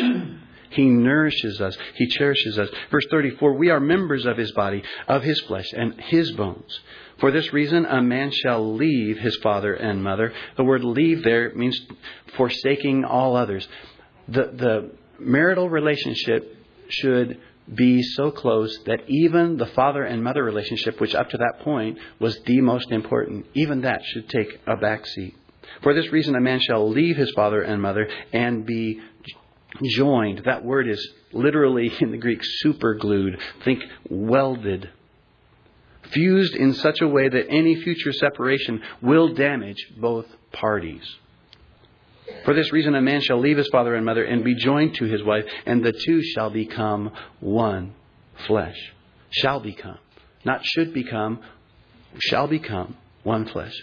He 0.70 0.84
nourishes 0.84 1.60
us. 1.60 1.76
He 1.96 2.06
cherishes 2.06 2.58
us. 2.58 2.70
Verse 2.90 3.04
34 3.10 3.54
We 3.54 3.68
are 3.68 3.80
members 3.80 4.24
of 4.24 4.38
his 4.38 4.52
body, 4.52 4.82
of 5.06 5.22
his 5.22 5.38
flesh, 5.42 5.66
and 5.72 6.00
his 6.00 6.32
bones. 6.32 6.80
For 7.18 7.30
this 7.30 7.52
reason, 7.52 7.84
a 7.84 8.00
man 8.00 8.30
shall 8.30 8.74
leave 8.74 9.18
his 9.18 9.36
father 9.42 9.74
and 9.74 10.02
mother. 10.02 10.32
The 10.56 10.64
word 10.64 10.82
leave 10.82 11.22
there 11.22 11.54
means 11.54 11.78
forsaking 12.36 13.04
all 13.04 13.36
others. 13.36 13.68
The, 14.28 14.44
the 14.54 14.92
marital 15.22 15.68
relationship 15.68 16.56
should 16.88 17.38
be 17.72 18.02
so 18.02 18.30
close 18.30 18.76
that 18.86 19.08
even 19.08 19.56
the 19.56 19.66
father 19.66 20.04
and 20.04 20.22
mother 20.22 20.42
relationship, 20.42 21.00
which 21.00 21.14
up 21.14 21.30
to 21.30 21.38
that 21.38 21.60
point 21.60 21.98
was 22.18 22.38
the 22.40 22.60
most 22.60 22.90
important, 22.90 23.46
even 23.54 23.82
that 23.82 24.02
should 24.04 24.28
take 24.28 24.60
a 24.66 24.76
back 24.76 25.06
seat. 25.06 25.36
For 25.82 25.94
this 25.94 26.10
reason, 26.12 26.34
a 26.34 26.40
man 26.40 26.60
shall 26.60 26.90
leave 26.90 27.16
his 27.16 27.30
father 27.34 27.62
and 27.62 27.80
mother 27.80 28.08
and 28.32 28.66
be 28.66 29.00
joined. 29.82 30.42
That 30.44 30.64
word 30.64 30.88
is 30.88 31.12
literally 31.32 31.90
in 32.00 32.10
the 32.10 32.18
Greek 32.18 32.40
superglued. 32.42 33.38
Think 33.64 33.82
welded. 34.08 34.90
Fused 36.10 36.54
in 36.56 36.74
such 36.74 37.00
a 37.00 37.08
way 37.08 37.28
that 37.28 37.46
any 37.48 37.76
future 37.76 38.12
separation 38.12 38.82
will 39.00 39.34
damage 39.34 39.78
both 39.96 40.26
parties. 40.52 41.04
For 42.44 42.54
this 42.54 42.72
reason, 42.72 42.94
a 42.94 43.00
man 43.00 43.20
shall 43.20 43.38
leave 43.38 43.56
his 43.56 43.68
father 43.68 43.94
and 43.94 44.04
mother 44.04 44.24
and 44.24 44.44
be 44.44 44.54
joined 44.54 44.94
to 44.96 45.04
his 45.04 45.22
wife, 45.22 45.44
and 45.66 45.84
the 45.84 45.92
two 45.92 46.22
shall 46.22 46.50
become 46.50 47.12
one 47.40 47.94
flesh. 48.46 48.76
Shall 49.30 49.60
become. 49.60 49.98
Not 50.44 50.64
should 50.64 50.92
become, 50.92 51.40
shall 52.18 52.46
become 52.46 52.96
one 53.22 53.46
flesh. 53.46 53.74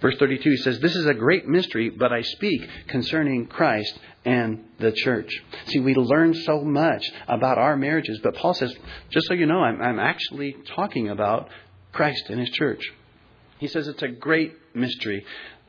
Verse 0.00 0.16
32, 0.18 0.50
he 0.50 0.56
says, 0.58 0.80
This 0.80 0.94
is 0.96 1.06
a 1.06 1.14
great 1.14 1.46
mystery, 1.46 1.90
but 1.90 2.12
I 2.12 2.20
speak 2.22 2.68
concerning 2.88 3.46
Christ 3.46 3.98
and 4.24 4.64
the 4.78 4.92
church. 4.92 5.32
See, 5.66 5.80
we 5.80 5.94
learn 5.94 6.34
so 6.34 6.62
much 6.62 7.10
about 7.26 7.58
our 7.58 7.76
marriages, 7.76 8.20
but 8.22 8.34
Paul 8.34 8.54
says, 8.54 8.74
just 9.10 9.26
so 9.28 9.34
you 9.34 9.46
know, 9.46 9.60
I'm, 9.60 9.80
I'm 9.80 9.98
actually 9.98 10.56
talking 10.74 11.08
about 11.08 11.48
Christ 11.92 12.24
and 12.28 12.40
his 12.40 12.50
church. 12.50 12.82
He 13.64 13.68
says 13.68 13.88
it's 13.88 14.02
a 14.02 14.08
great 14.08 14.52
mystery. 14.74 15.24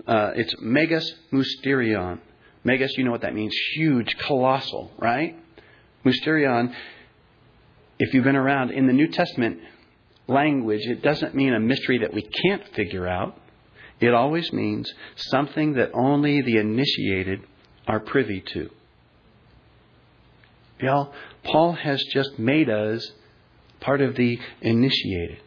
Uh, 0.06 0.32
it's 0.36 0.54
megas 0.60 1.14
mysterion. 1.32 2.20
Megas, 2.66 2.92
you 2.98 3.06
know 3.06 3.12
what 3.12 3.22
that 3.22 3.34
means. 3.34 3.56
Huge, 3.76 4.18
colossal, 4.18 4.92
right? 4.98 5.40
Mysterion, 6.04 6.74
if 7.98 8.14
you've 8.14 8.26
been 8.26 8.36
around 8.36 8.72
in 8.72 8.86
the 8.86 8.92
New 8.92 9.08
Testament 9.08 9.60
language, 10.28 10.82
it 10.84 11.04
doesn't 11.04 11.36
mean 11.36 11.54
a 11.54 11.60
mystery 11.62 12.00
that 12.00 12.14
we 12.14 12.24
can't 12.24 12.68
figure 12.76 13.08
out. 13.08 13.40
It 14.02 14.14
always 14.14 14.52
means 14.52 14.94
something 15.16 15.76
that 15.76 15.92
only 15.94 16.42
the 16.42 16.58
initiated 16.58 17.44
are 17.88 18.02
privy 18.02 18.44
to. 18.56 18.72
Y'all, 20.82 21.14
Paul 21.46 21.72
has 21.72 22.04
just 22.12 22.38
made 22.38 22.70
us 22.70 23.10
part 23.80 24.02
of 24.02 24.18
the 24.18 24.38
initiated. 24.60 25.40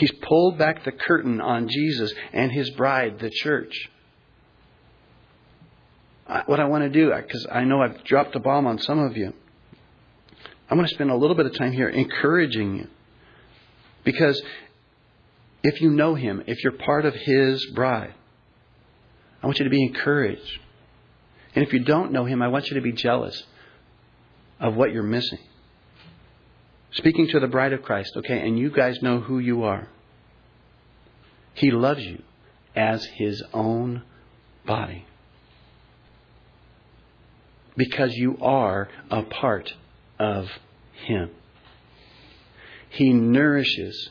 He's 0.00 0.12
pulled 0.12 0.56
back 0.56 0.82
the 0.84 0.92
curtain 0.92 1.42
on 1.42 1.68
Jesus 1.68 2.10
and 2.32 2.50
his 2.50 2.70
bride, 2.70 3.18
the 3.18 3.28
church. 3.28 3.90
What 6.46 6.58
I 6.58 6.64
want 6.64 6.84
to 6.84 6.88
do, 6.88 7.12
because 7.14 7.46
I 7.52 7.64
know 7.64 7.82
I've 7.82 8.02
dropped 8.04 8.34
a 8.34 8.40
bomb 8.40 8.66
on 8.66 8.78
some 8.78 8.98
of 8.98 9.18
you, 9.18 9.34
I 10.70 10.74
want 10.74 10.88
to 10.88 10.94
spend 10.94 11.10
a 11.10 11.16
little 11.16 11.36
bit 11.36 11.44
of 11.44 11.54
time 11.54 11.72
here 11.72 11.90
encouraging 11.90 12.76
you. 12.78 12.88
Because 14.02 14.40
if 15.62 15.82
you 15.82 15.90
know 15.90 16.14
Him, 16.14 16.44
if 16.46 16.64
you're 16.64 16.72
part 16.72 17.04
of 17.04 17.14
His 17.14 17.66
bride, 17.74 18.14
I 19.42 19.46
want 19.46 19.58
you 19.58 19.64
to 19.64 19.70
be 19.70 19.82
encouraged. 19.82 20.60
And 21.54 21.62
if 21.62 21.74
you 21.74 21.80
don't 21.80 22.10
know 22.10 22.24
Him, 22.24 22.40
I 22.40 22.48
want 22.48 22.70
you 22.70 22.76
to 22.76 22.80
be 22.80 22.92
jealous 22.92 23.42
of 24.58 24.76
what 24.76 24.92
you're 24.92 25.02
missing. 25.02 25.40
Speaking 26.92 27.28
to 27.28 27.40
the 27.40 27.46
bride 27.46 27.72
of 27.72 27.82
Christ, 27.82 28.12
okay, 28.16 28.40
and 28.46 28.58
you 28.58 28.70
guys 28.70 29.00
know 29.02 29.20
who 29.20 29.38
you 29.38 29.62
are. 29.62 29.88
He 31.54 31.70
loves 31.70 32.02
you 32.02 32.22
as 32.74 33.04
His 33.04 33.42
own 33.52 34.02
body. 34.66 35.04
Because 37.76 38.14
you 38.14 38.36
are 38.40 38.88
a 39.10 39.22
part 39.22 39.72
of 40.18 40.48
Him. 41.06 41.30
He 42.88 43.12
nourishes 43.12 44.10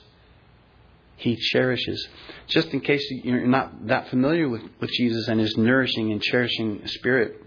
he 1.20 1.36
cherishes. 1.36 2.08
Just 2.48 2.70
in 2.70 2.80
case 2.80 3.06
you're 3.24 3.46
not 3.46 3.88
that 3.88 4.10
familiar 4.10 4.48
with, 4.48 4.62
with 4.80 4.90
Jesus 4.90 5.28
and 5.28 5.40
his 5.40 5.58
nourishing 5.58 6.12
and 6.14 6.22
cherishing 6.22 6.82
spirit, 6.88 7.44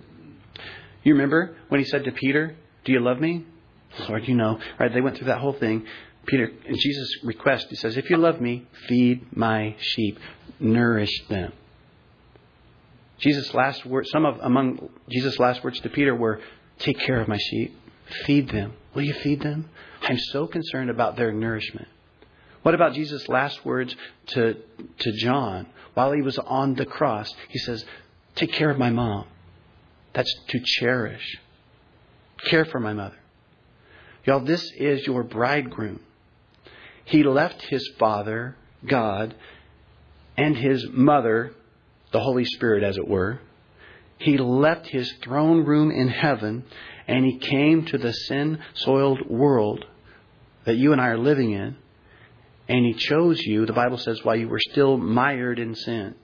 you 1.02 1.14
remember 1.14 1.56
when 1.68 1.80
he 1.80 1.86
said 1.86 2.04
to 2.04 2.12
Peter, 2.12 2.54
Do 2.84 2.92
you 2.92 3.00
love 3.00 3.18
me? 3.18 3.46
Lord, 4.08 4.26
you 4.26 4.34
know. 4.34 4.58
Right? 4.78 4.92
They 4.92 5.00
went 5.00 5.16
through 5.16 5.28
that 5.28 5.38
whole 5.38 5.52
thing. 5.52 5.86
Peter, 6.26 6.50
and 6.66 6.78
Jesus' 6.78 7.24
request, 7.24 7.66
he 7.68 7.76
says, 7.76 7.96
If 7.96 8.08
you 8.08 8.16
love 8.16 8.40
me, 8.40 8.66
feed 8.88 9.36
my 9.36 9.74
sheep, 9.80 10.18
nourish 10.60 11.26
them. 11.28 11.52
Jesus' 13.18 13.52
last 13.54 13.84
words, 13.86 14.10
some 14.10 14.24
of 14.24 14.38
among 14.40 14.88
Jesus' 15.10 15.38
last 15.38 15.62
words 15.64 15.80
to 15.80 15.88
Peter 15.88 16.14
were, 16.14 16.40
Take 16.78 16.98
care 17.00 17.20
of 17.20 17.28
my 17.28 17.38
sheep, 17.38 17.76
feed 18.24 18.48
them. 18.50 18.74
Will 18.94 19.02
you 19.02 19.14
feed 19.14 19.40
them? 19.40 19.68
I'm 20.02 20.18
so 20.18 20.46
concerned 20.46 20.90
about 20.90 21.16
their 21.16 21.32
nourishment. 21.32 21.88
What 22.62 22.74
about 22.74 22.94
Jesus' 22.94 23.28
last 23.28 23.64
words 23.64 23.94
to, 24.28 24.56
to 24.98 25.12
John 25.12 25.66
while 25.94 26.12
he 26.12 26.22
was 26.22 26.38
on 26.38 26.74
the 26.74 26.86
cross? 26.86 27.32
He 27.48 27.58
says, 27.58 27.84
Take 28.34 28.52
care 28.52 28.70
of 28.70 28.78
my 28.78 28.90
mom. 28.90 29.26
That's 30.14 30.32
to 30.48 30.60
cherish. 30.64 31.38
Care 32.46 32.64
for 32.64 32.80
my 32.80 32.92
mother. 32.92 33.16
Y'all, 34.24 34.44
this 34.44 34.70
is 34.76 35.06
your 35.06 35.22
bridegroom. 35.22 36.00
He 37.04 37.24
left 37.24 37.62
his 37.62 37.88
father, 37.98 38.56
God, 38.86 39.34
and 40.36 40.56
his 40.56 40.86
mother, 40.90 41.52
the 42.12 42.20
Holy 42.20 42.44
Spirit, 42.44 42.84
as 42.84 42.96
it 42.96 43.08
were. 43.08 43.40
He 44.18 44.38
left 44.38 44.86
his 44.86 45.12
throne 45.22 45.64
room 45.64 45.90
in 45.90 46.08
heaven 46.08 46.64
and 47.08 47.24
he 47.24 47.38
came 47.38 47.84
to 47.86 47.98
the 47.98 48.12
sin 48.12 48.60
soiled 48.74 49.28
world 49.28 49.84
that 50.64 50.76
you 50.76 50.92
and 50.92 51.00
I 51.00 51.08
are 51.08 51.18
living 51.18 51.52
in 51.52 51.76
and 52.68 52.86
He 52.86 52.94
chose 52.94 53.40
you, 53.40 53.66
the 53.66 53.72
Bible 53.72 53.98
says, 53.98 54.24
while 54.24 54.36
you 54.36 54.48
were 54.48 54.60
still 54.60 54.96
mired 54.96 55.58
in 55.58 55.74
sin, 55.74 56.14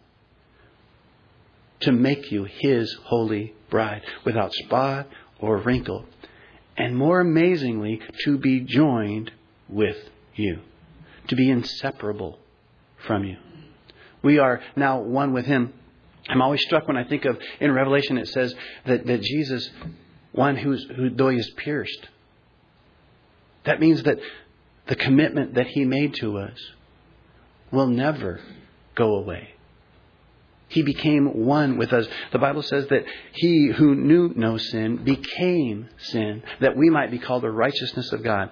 to 1.81 1.93
make 1.93 2.31
you 2.31 2.45
His 2.45 2.97
holy 3.05 3.55
bride, 3.71 4.03
without 4.25 4.53
spot 4.55 5.09
or 5.41 5.59
wrinkle. 5.59 6.07
And 6.79 6.97
more 6.97 7.21
amazingly, 7.21 8.01
to 8.25 8.39
be 8.39 8.61
joined 8.61 9.33
with 9.69 9.97
you, 10.37 10.61
to 11.27 11.35
be 11.35 11.51
inseparable 11.51 12.39
from 13.05 13.25
you. 13.25 13.37
We 14.23 14.39
are 14.39 14.63
now 14.77 15.01
one 15.01 15.33
with 15.33 15.45
Him. 15.45 15.73
I'm 16.29 16.41
always 16.41 16.63
struck 16.63 16.87
when 16.87 16.97
I 16.97 17.03
think 17.03 17.25
of, 17.25 17.37
in 17.61 17.73
Revelation, 17.73 18.17
it 18.17 18.29
says 18.29 18.55
that, 18.87 19.07
that 19.07 19.23
Jesus, 19.23 19.69
one 20.33 20.57
who's, 20.57 20.87
who, 20.95 21.11
though 21.11 21.31
he 21.31 21.39
is 21.39 21.51
pierced, 21.57 22.09
that 23.65 23.81
means 23.81 24.05
that 24.05 24.19
the 24.87 24.97
commitment 24.97 25.55
that 25.55 25.67
He 25.67 25.85
made 25.85 26.15
to 26.15 26.39
us 26.39 26.59
will 27.73 27.89
never 27.89 28.41
go 28.95 29.17
away. 29.17 29.49
He 30.69 30.83
became 30.83 31.47
one 31.47 31.79
with 31.79 31.93
us. 31.93 32.07
The 32.33 32.39
Bible 32.39 32.63
says 32.63 32.87
that 32.89 33.05
He 33.33 33.69
who 33.69 33.95
knew 33.95 34.33
no 34.37 34.59
sin 34.59 34.97
became 35.03 35.89
sin, 35.99 36.43
that 36.61 36.77
we 36.77 36.91
might 36.91 37.11
be 37.11 37.19
called 37.19 37.43
the 37.43 37.51
righteousness 37.51 38.13
of 38.13 38.23
God. 38.23 38.51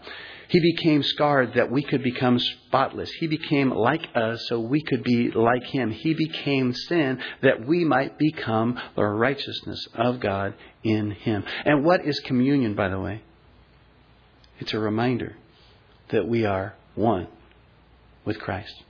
He 0.49 0.61
became 0.61 1.03
scarred 1.03 1.55
that 1.55 1.71
we 1.71 1.83
could 1.83 2.03
become 2.03 2.39
spotless. 2.39 3.11
He 3.11 3.27
became 3.27 3.71
like 3.71 4.07
us 4.15 4.47
so 4.49 4.61
we 4.61 4.81
could 4.81 5.03
be 5.03 5.31
like 5.31 5.65
Him. 5.65 5.91
He 5.91 6.15
became 6.15 6.73
sin 6.73 7.21
that 7.43 7.67
we 7.67 7.85
might 7.85 8.17
become 8.17 8.81
the 8.95 9.05
righteousness 9.05 9.87
of 9.95 10.21
God 10.21 10.55
in 10.83 11.11
Him. 11.11 11.45
And 11.65 11.85
what 11.85 12.07
is 12.07 12.19
communion, 12.21 12.75
by 12.75 12.89
the 12.89 13.01
way? 13.01 13.23
It's 14.59 14.73
a 14.73 14.79
reminder 14.79 15.37
that 16.11 16.27
we 16.27 16.45
are 16.47 16.75
one 16.95 17.27
with 18.25 18.39
Christ. 18.39 18.85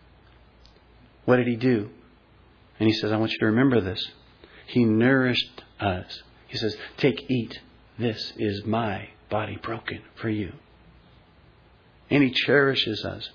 What 1.24 1.36
did 1.36 1.48
he 1.48 1.56
do? 1.56 1.90
And 2.78 2.88
he 2.88 2.94
says, 2.94 3.12
I 3.12 3.16
want 3.16 3.32
you 3.32 3.38
to 3.38 3.46
remember 3.46 3.80
this. 3.80 4.04
He 4.66 4.84
nourished 4.84 5.62
us. 5.80 6.22
He 6.48 6.58
says, 6.58 6.76
Take, 6.96 7.30
eat. 7.30 7.60
This 7.98 8.32
is 8.36 8.64
my 8.64 9.08
body 9.30 9.58
broken 9.62 10.02
for 10.16 10.28
you. 10.28 10.52
And 12.10 12.22
he 12.22 12.30
cherishes 12.30 13.04
us. 13.04 13.28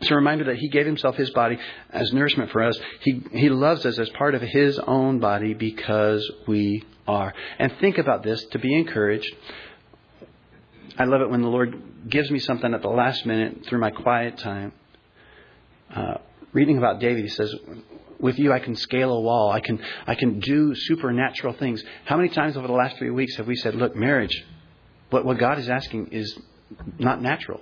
It's 0.00 0.10
a 0.10 0.16
reminder 0.16 0.44
that 0.44 0.56
he 0.56 0.68
gave 0.68 0.84
himself 0.84 1.16
his 1.16 1.30
body 1.30 1.58
as 1.90 2.12
nourishment 2.12 2.50
for 2.50 2.62
us. 2.62 2.78
He, 3.00 3.22
he 3.32 3.48
loves 3.48 3.86
us 3.86 3.98
as 3.98 4.08
part 4.10 4.34
of 4.34 4.42
his 4.42 4.78
own 4.78 5.20
body 5.20 5.54
because 5.54 6.28
we 6.48 6.84
are. 7.06 7.32
And 7.58 7.72
think 7.80 7.98
about 7.98 8.22
this 8.22 8.44
to 8.46 8.58
be 8.58 8.74
encouraged. 8.74 9.32
I 10.98 11.04
love 11.04 11.20
it 11.20 11.30
when 11.30 11.40
the 11.40 11.48
Lord 11.48 11.80
gives 12.08 12.30
me 12.30 12.40
something 12.40 12.74
at 12.74 12.82
the 12.82 12.88
last 12.88 13.24
minute 13.24 13.64
through 13.66 13.78
my 13.78 13.90
quiet 13.90 14.38
time. 14.38 14.72
Uh, 15.94 16.14
reading 16.52 16.78
about 16.78 17.00
David, 17.00 17.22
he 17.22 17.30
says, 17.30 17.54
"With 18.22 18.38
you, 18.38 18.52
I 18.52 18.60
can 18.60 18.76
scale 18.76 19.12
a 19.12 19.20
wall. 19.20 19.50
I 19.50 19.60
can 19.60 19.78
I 20.06 20.14
can 20.14 20.40
do 20.40 20.74
supernatural 20.74 21.52
things." 21.54 21.84
How 22.06 22.16
many 22.16 22.30
times 22.30 22.56
over 22.56 22.66
the 22.66 22.72
last 22.72 22.96
three 22.96 23.10
weeks 23.10 23.36
have 23.36 23.46
we 23.46 23.56
said, 23.56 23.74
"Look, 23.74 23.94
marriage, 23.94 24.46
what 25.10 25.26
what 25.26 25.38
God 25.38 25.58
is 25.58 25.68
asking 25.68 26.08
is 26.12 26.38
not 26.98 27.20
natural. 27.20 27.60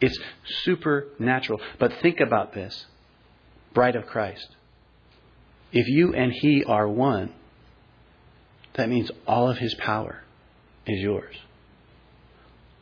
It's 0.00 0.18
supernatural." 0.64 1.60
But 1.78 1.92
think 1.94 2.20
about 2.20 2.54
this, 2.54 2.86
bride 3.74 3.96
of 3.96 4.06
Christ. 4.06 4.56
If 5.72 5.88
you 5.88 6.14
and 6.14 6.32
He 6.32 6.64
are 6.64 6.88
one, 6.88 7.34
that 8.74 8.88
means 8.88 9.10
all 9.26 9.50
of 9.50 9.58
His 9.58 9.74
power 9.74 10.22
is 10.86 11.02
yours. 11.02 11.36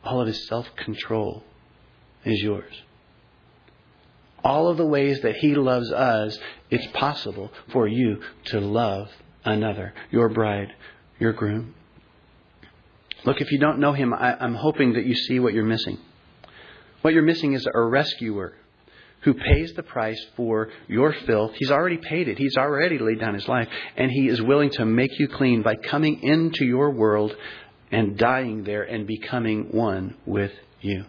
All 0.03 0.21
of 0.21 0.27
his 0.27 0.47
self 0.47 0.67
control 0.75 1.43
is 2.25 2.41
yours. 2.41 2.73
All 4.43 4.67
of 4.67 4.77
the 4.77 4.85
ways 4.85 5.21
that 5.21 5.37
he 5.37 5.55
loves 5.55 5.91
us, 5.91 6.37
it's 6.69 6.87
possible 6.93 7.51
for 7.71 7.87
you 7.87 8.21
to 8.45 8.59
love 8.59 9.09
another, 9.45 9.93
your 10.11 10.29
bride, 10.29 10.73
your 11.19 11.33
groom. 11.33 11.75
Look, 13.25 13.39
if 13.39 13.51
you 13.51 13.59
don't 13.59 13.79
know 13.79 13.93
him, 13.93 14.13
I, 14.13 14.43
am 14.43 14.55
hoping 14.55 14.93
that 14.93 15.05
you 15.05 15.15
see 15.15 15.39
what 15.39 15.53
you're 15.53 15.63
missing. 15.63 15.97
What 17.01 17.13
you're 17.13 17.23
missing 17.23 17.53
is 17.53 17.67
a 17.73 17.81
rescuer 17.81 18.53
who 19.21 19.33
pays 19.33 19.73
the 19.73 19.83
price 19.83 20.21
for 20.35 20.69
your 20.87 21.13
filth. 21.25 21.53
He's 21.55 21.71
already 21.71 21.97
paid 21.97 22.27
it. 22.27 22.37
He's 22.37 22.57
already 22.57 22.99
laid 22.99 23.19
down 23.19 23.33
his 23.33 23.47
life. 23.47 23.69
And 23.95 24.11
he 24.11 24.27
is 24.27 24.41
willing 24.41 24.69
to 24.71 24.85
make 24.85 25.17
you 25.17 25.29
clean 25.29 25.63
by 25.63 25.75
coming 25.75 26.21
into 26.21 26.65
your 26.65 26.91
world 26.91 27.35
and 27.91 28.17
dying 28.17 28.63
there 28.63 28.83
and 28.83 29.07
becoming 29.07 29.69
one 29.71 30.15
with 30.25 30.51
you. 30.81 31.05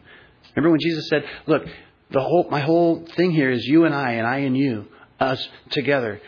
Remember 0.55 0.71
when 0.71 0.81
Jesus 0.81 1.09
said, 1.09 1.25
Look, 1.47 1.65
the 2.11 2.21
whole, 2.21 2.49
my 2.51 2.61
whole 2.61 3.05
thing 3.17 3.33
here 3.33 3.51
is 3.51 3.65
you 3.65 3.85
and 3.85 3.95
I, 3.95 4.13
and 4.13 4.27
I 4.27 4.39
and 4.39 4.57
you, 4.57 4.87
us 5.21 5.49
together. 5.71 6.21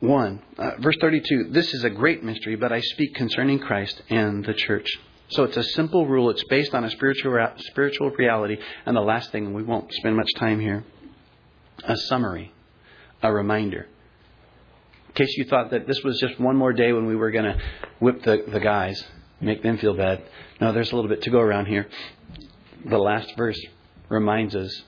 One. 0.00 0.42
Uh, 0.58 0.72
verse 0.78 0.96
32 1.00 1.48
This 1.50 1.72
is 1.72 1.84
a 1.84 1.90
great 1.90 2.22
mystery, 2.22 2.56
but 2.56 2.72
I 2.72 2.80
speak 2.80 3.14
concerning 3.14 3.58
Christ 3.58 4.02
and 4.10 4.44
the 4.44 4.54
church. 4.54 4.86
So 5.28 5.44
it's 5.44 5.56
a 5.56 5.62
simple 5.62 6.06
rule. 6.06 6.30
It's 6.30 6.44
based 6.44 6.74
on 6.74 6.84
a 6.84 6.90
spiritual, 6.90 7.48
spiritual 7.58 8.10
reality. 8.10 8.58
And 8.84 8.96
the 8.96 9.00
last 9.00 9.32
thing, 9.32 9.46
and 9.46 9.54
we 9.54 9.62
won't 9.62 9.92
spend 9.92 10.16
much 10.16 10.28
time 10.36 10.60
here 10.60 10.84
a 11.84 11.96
summary, 12.08 12.52
a 13.22 13.32
reminder. 13.32 13.86
In 15.08 15.14
case 15.14 15.36
you 15.36 15.44
thought 15.44 15.70
that 15.70 15.86
this 15.86 16.02
was 16.02 16.18
just 16.20 16.38
one 16.38 16.56
more 16.56 16.72
day 16.72 16.92
when 16.92 17.06
we 17.06 17.16
were 17.16 17.30
going 17.30 17.44
to 17.44 17.58
whip 18.00 18.22
the, 18.22 18.44
the 18.48 18.60
guys, 18.60 19.02
make 19.40 19.62
them 19.62 19.78
feel 19.78 19.94
bad. 19.94 20.22
No, 20.60 20.72
there's 20.72 20.92
a 20.92 20.94
little 20.94 21.08
bit 21.08 21.22
to 21.22 21.30
go 21.30 21.40
around 21.40 21.66
here. 21.66 21.88
The 22.84 22.98
last 22.98 23.34
verse 23.36 23.58
reminds 24.08 24.54
us 24.54 24.82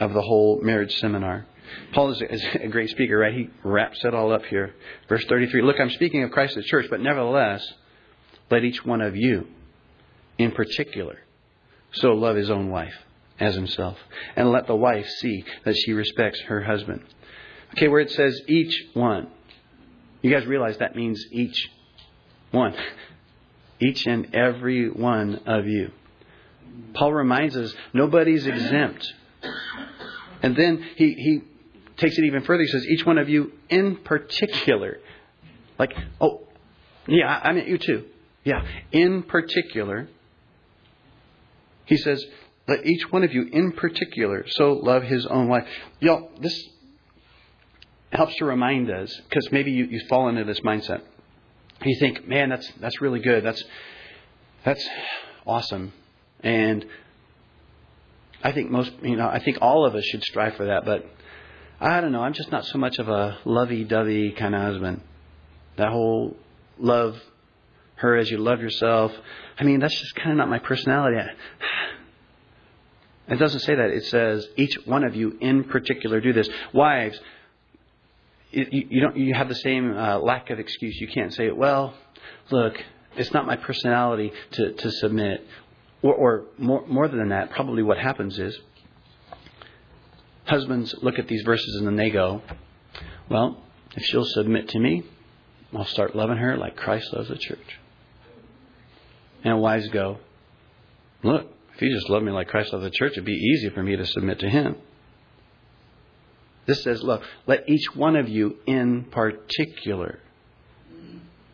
of 0.00 0.12
the 0.12 0.22
whole 0.22 0.60
marriage 0.62 0.94
seminar. 0.96 1.46
Paul 1.92 2.12
is 2.12 2.22
a 2.60 2.68
great 2.68 2.90
speaker, 2.90 3.18
right? 3.18 3.34
He 3.34 3.50
wraps 3.62 4.04
it 4.04 4.14
all 4.14 4.32
up 4.32 4.44
here. 4.46 4.74
Verse 5.08 5.24
33 5.28 5.62
Look, 5.62 5.80
I'm 5.80 5.90
speaking 5.90 6.22
of 6.22 6.30
Christ 6.30 6.54
the 6.54 6.62
church, 6.62 6.86
but 6.90 7.00
nevertheless, 7.00 7.66
let 8.50 8.64
each 8.64 8.84
one 8.84 9.00
of 9.00 9.16
you, 9.16 9.46
in 10.38 10.52
particular, 10.52 11.18
so 11.92 12.12
love 12.12 12.36
his 12.36 12.50
own 12.50 12.70
wife 12.70 12.94
as 13.40 13.54
himself, 13.54 13.98
and 14.36 14.50
let 14.50 14.66
the 14.66 14.76
wife 14.76 15.06
see 15.06 15.44
that 15.64 15.76
she 15.76 15.92
respects 15.92 16.40
her 16.42 16.62
husband. 16.62 17.02
Okay, 17.72 17.88
where 17.88 18.00
it 18.00 18.10
says 18.10 18.40
each 18.48 18.86
one, 18.94 19.28
you 20.22 20.32
guys 20.32 20.46
realize 20.46 20.78
that 20.78 20.96
means 20.96 21.24
each 21.30 21.68
one. 22.50 22.74
Each 23.80 24.08
and 24.08 24.34
every 24.34 24.90
one 24.90 25.36
of 25.46 25.68
you. 25.68 25.92
Paul 26.94 27.12
reminds 27.12 27.56
us 27.56 27.74
nobody's 27.92 28.46
exempt. 28.46 29.12
And 30.42 30.56
then 30.56 30.84
he, 30.96 31.14
he 31.14 31.40
takes 31.96 32.16
it 32.18 32.24
even 32.24 32.42
further. 32.42 32.62
He 32.62 32.68
says, 32.68 32.86
each 32.86 33.04
one 33.04 33.18
of 33.18 33.28
you 33.28 33.52
in 33.68 33.96
particular. 33.96 34.98
Like, 35.78 35.92
oh, 36.20 36.42
yeah, 37.06 37.40
I 37.42 37.52
meant 37.52 37.68
you 37.68 37.78
too. 37.78 38.04
Yeah, 38.44 38.64
in 38.92 39.22
particular. 39.22 40.08
He 41.86 41.96
says, 41.96 42.24
let 42.66 42.84
each 42.86 43.10
one 43.10 43.24
of 43.24 43.32
you 43.32 43.48
in 43.50 43.72
particular 43.72 44.44
so 44.48 44.72
love 44.72 45.02
his 45.02 45.26
own 45.26 45.48
wife. 45.48 45.66
Y'all, 46.00 46.30
this 46.40 46.68
helps 48.12 48.36
to 48.36 48.44
remind 48.44 48.90
us, 48.90 49.14
because 49.28 49.50
maybe 49.52 49.70
you, 49.70 49.84
you 49.84 50.00
fall 50.08 50.28
into 50.28 50.44
this 50.44 50.60
mindset. 50.60 51.02
You 51.84 51.98
think, 51.98 52.26
man, 52.26 52.48
that's 52.48 52.70
that's 52.80 53.00
really 53.00 53.20
good. 53.20 53.44
That's 53.44 53.62
that's 54.64 54.86
awesome. 55.46 55.92
And 56.40 56.86
I 58.42 58.52
think 58.52 58.70
most, 58.70 58.92
you 59.02 59.16
know, 59.16 59.28
I 59.28 59.40
think 59.40 59.58
all 59.60 59.84
of 59.84 59.94
us 59.94 60.04
should 60.04 60.22
strive 60.22 60.56
for 60.56 60.66
that. 60.66 60.84
But 60.84 61.06
I 61.80 62.00
don't 62.00 62.12
know. 62.12 62.22
I'm 62.22 62.32
just 62.32 62.50
not 62.50 62.64
so 62.66 62.78
much 62.78 62.98
of 62.98 63.08
a 63.08 63.38
lovey-dovey 63.44 64.32
kind 64.32 64.54
of 64.54 64.62
husband. 64.62 65.00
That 65.76 65.90
whole 65.90 66.36
love 66.78 67.16
her 67.96 68.16
as 68.16 68.30
you 68.30 68.38
love 68.38 68.60
yourself. 68.60 69.12
I 69.58 69.64
mean, 69.64 69.80
that's 69.80 69.98
just 69.98 70.14
kind 70.16 70.32
of 70.32 70.36
not 70.36 70.48
my 70.48 70.58
personality. 70.58 71.18
It 73.30 73.38
doesn't 73.38 73.60
say 73.60 73.74
that. 73.74 73.90
It 73.90 74.06
says 74.06 74.48
each 74.56 74.74
one 74.86 75.04
of 75.04 75.14
you 75.14 75.36
in 75.38 75.64
particular 75.64 76.18
do 76.18 76.32
this. 76.32 76.48
Wives, 76.72 77.20
you, 78.50 79.02
don't. 79.02 79.18
You 79.18 79.34
have 79.34 79.50
the 79.50 79.54
same 79.54 79.94
uh, 79.94 80.18
lack 80.18 80.48
of 80.48 80.58
excuse. 80.58 80.98
You 80.98 81.08
can't 81.08 81.34
say, 81.34 81.50
"Well, 81.50 81.92
look, 82.50 82.82
it's 83.16 83.30
not 83.34 83.46
my 83.46 83.56
personality 83.56 84.32
to 84.52 84.72
to 84.72 84.90
submit." 84.90 85.46
Or, 86.02 86.14
or 86.14 86.44
more 86.58 86.86
more 86.86 87.08
than 87.08 87.30
that, 87.30 87.50
probably 87.50 87.82
what 87.82 87.98
happens 87.98 88.38
is 88.38 88.58
husbands 90.44 90.94
look 91.02 91.18
at 91.18 91.28
these 91.28 91.42
verses 91.42 91.76
and 91.76 91.86
then 91.86 91.96
they 91.96 92.10
go, 92.10 92.42
"Well, 93.28 93.62
if 93.96 94.04
she'll 94.04 94.24
submit 94.24 94.68
to 94.70 94.78
me, 94.78 95.02
I'll 95.74 95.84
start 95.84 96.14
loving 96.14 96.38
her 96.38 96.56
like 96.56 96.76
Christ 96.76 97.12
loves 97.12 97.28
the 97.28 97.36
church." 97.36 97.78
And 99.44 99.60
wives 99.60 99.88
go, 99.88 100.18
"Look, 101.22 101.46
if 101.74 101.80
he 101.80 101.92
just 101.92 102.08
loved 102.08 102.24
me 102.24 102.32
like 102.32 102.48
Christ 102.48 102.72
loved 102.72 102.84
the 102.84 102.90
church, 102.90 103.12
it'd 103.12 103.24
be 103.24 103.32
easy 103.32 103.70
for 103.70 103.82
me 103.82 103.96
to 103.96 104.06
submit 104.06 104.38
to 104.40 104.48
him." 104.48 104.76
This 106.68 106.82
says, 106.82 107.02
look, 107.02 107.22
let 107.46 107.66
each 107.66 107.96
one 107.96 108.14
of 108.14 108.28
you 108.28 108.58
in 108.66 109.04
particular. 109.04 110.18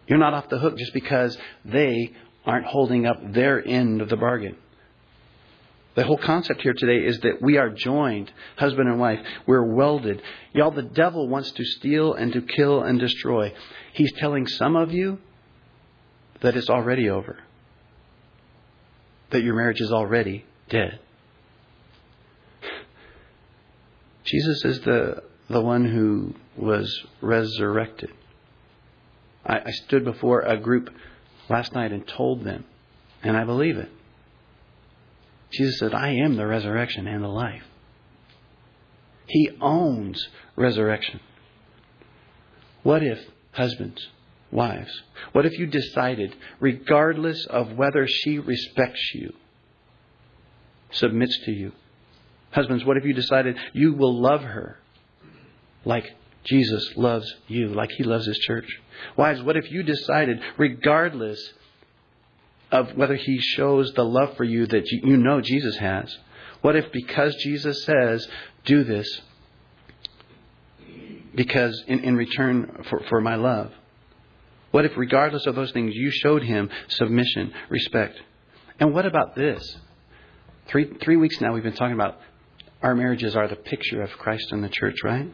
You're 0.08 0.18
not 0.18 0.34
off 0.34 0.48
the 0.48 0.58
hook 0.58 0.76
just 0.76 0.92
because 0.92 1.38
they 1.64 2.12
aren't 2.46 2.66
holding 2.66 3.06
up 3.06 3.32
their 3.32 3.66
end 3.66 4.00
of 4.00 4.08
the 4.08 4.16
bargain. 4.16 4.56
The 5.94 6.04
whole 6.04 6.18
concept 6.18 6.62
here 6.62 6.74
today 6.74 7.06
is 7.06 7.20
that 7.20 7.40
we 7.40 7.56
are 7.56 7.70
joined, 7.70 8.32
husband 8.56 8.88
and 8.88 8.98
wife. 8.98 9.20
We're 9.46 9.62
welded. 9.64 10.20
Y'all, 10.52 10.72
the 10.72 10.82
devil 10.82 11.28
wants 11.28 11.52
to 11.52 11.64
steal 11.64 12.14
and 12.14 12.32
to 12.32 12.42
kill 12.42 12.82
and 12.82 12.98
destroy. 12.98 13.54
He's 13.92 14.12
telling 14.14 14.46
some 14.48 14.74
of 14.74 14.92
you 14.92 15.18
that 16.40 16.56
it's 16.56 16.68
already 16.68 17.08
over, 17.08 17.38
that 19.30 19.42
your 19.42 19.54
marriage 19.54 19.80
is 19.80 19.92
already 19.92 20.44
dead. 20.68 20.98
Jesus 24.24 24.64
is 24.64 24.80
the, 24.80 25.22
the 25.48 25.60
one 25.60 25.84
who 25.84 26.34
was 26.56 27.04
resurrected. 27.20 28.10
I, 29.46 29.60
I 29.60 29.70
stood 29.70 30.04
before 30.04 30.40
a 30.40 30.56
group 30.56 30.90
last 31.48 31.72
night 31.72 31.92
and 31.92 32.06
told 32.06 32.44
them, 32.44 32.64
and 33.22 33.36
I 33.36 33.44
believe 33.44 33.76
it. 33.76 33.90
Jesus 35.52 35.78
said, 35.78 35.94
I 35.94 36.14
am 36.14 36.36
the 36.36 36.46
resurrection 36.46 37.06
and 37.06 37.22
the 37.22 37.28
life. 37.28 37.62
He 39.26 39.50
owns 39.60 40.28
resurrection. 40.56 41.20
What 42.82 43.02
if, 43.02 43.18
husbands, 43.52 44.08
wives, 44.50 45.02
what 45.32 45.46
if 45.46 45.58
you 45.58 45.66
decided, 45.66 46.34
regardless 46.60 47.46
of 47.46 47.72
whether 47.72 48.06
she 48.06 48.38
respects 48.38 49.12
you, 49.14 49.32
submits 50.90 51.38
to 51.44 51.52
you, 51.52 51.72
Husbands, 52.54 52.84
what 52.84 52.96
if 52.96 53.04
you 53.04 53.12
decided 53.12 53.56
you 53.72 53.94
will 53.94 54.20
love 54.20 54.42
her 54.42 54.78
like 55.84 56.04
Jesus 56.44 56.96
loves 56.96 57.34
you, 57.48 57.68
like 57.68 57.90
he 57.90 58.04
loves 58.04 58.26
his 58.26 58.38
church? 58.38 58.66
Wives, 59.16 59.42
what 59.42 59.56
if 59.56 59.70
you 59.70 59.82
decided, 59.82 60.40
regardless 60.58 61.52
of 62.70 62.96
whether 62.96 63.14
he 63.14 63.38
shows 63.38 63.92
the 63.92 64.04
love 64.04 64.36
for 64.36 64.44
you 64.44 64.66
that 64.66 64.90
you 64.90 65.16
know 65.16 65.40
Jesus 65.40 65.76
has, 65.76 66.16
what 66.60 66.76
if 66.76 66.90
because 66.92 67.34
Jesus 67.36 67.84
says, 67.84 68.26
do 68.64 68.84
this 68.84 69.20
because 71.34 71.82
in, 71.86 72.00
in 72.00 72.16
return 72.16 72.84
for, 72.88 73.02
for 73.08 73.20
my 73.20 73.34
love? 73.34 73.72
What 74.70 74.84
if, 74.84 74.96
regardless 74.96 75.46
of 75.46 75.54
those 75.54 75.70
things, 75.70 75.94
you 75.94 76.10
showed 76.10 76.42
him 76.42 76.68
submission, 76.88 77.52
respect? 77.68 78.20
And 78.80 78.92
what 78.92 79.06
about 79.06 79.36
this? 79.36 79.76
Three, 80.66 80.92
three 81.00 81.16
weeks 81.16 81.40
now, 81.40 81.52
we've 81.52 81.62
been 81.62 81.74
talking 81.74 81.94
about 81.94 82.18
our 82.82 82.94
marriages 82.94 83.36
are 83.36 83.46
the 83.46 83.56
picture 83.56 84.02
of 84.02 84.10
Christ 84.18 84.50
and 84.50 84.64
the 84.64 84.68
church, 84.68 84.96
right? 85.04 85.32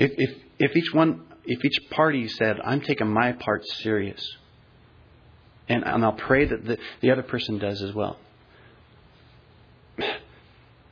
If, 0.00 0.12
if, 0.16 0.30
if 0.58 0.76
each 0.76 0.94
one, 0.94 1.20
if 1.44 1.62
each 1.62 1.90
party 1.90 2.26
said, 2.26 2.58
I'm 2.64 2.80
taking 2.80 3.08
my 3.08 3.32
part 3.32 3.66
serious, 3.66 4.26
and, 5.68 5.84
and 5.84 6.02
I'll 6.02 6.12
pray 6.12 6.46
that 6.46 6.64
the, 6.64 6.78
the 7.02 7.10
other 7.10 7.22
person 7.22 7.58
does 7.58 7.82
as 7.82 7.94
well. 7.94 8.18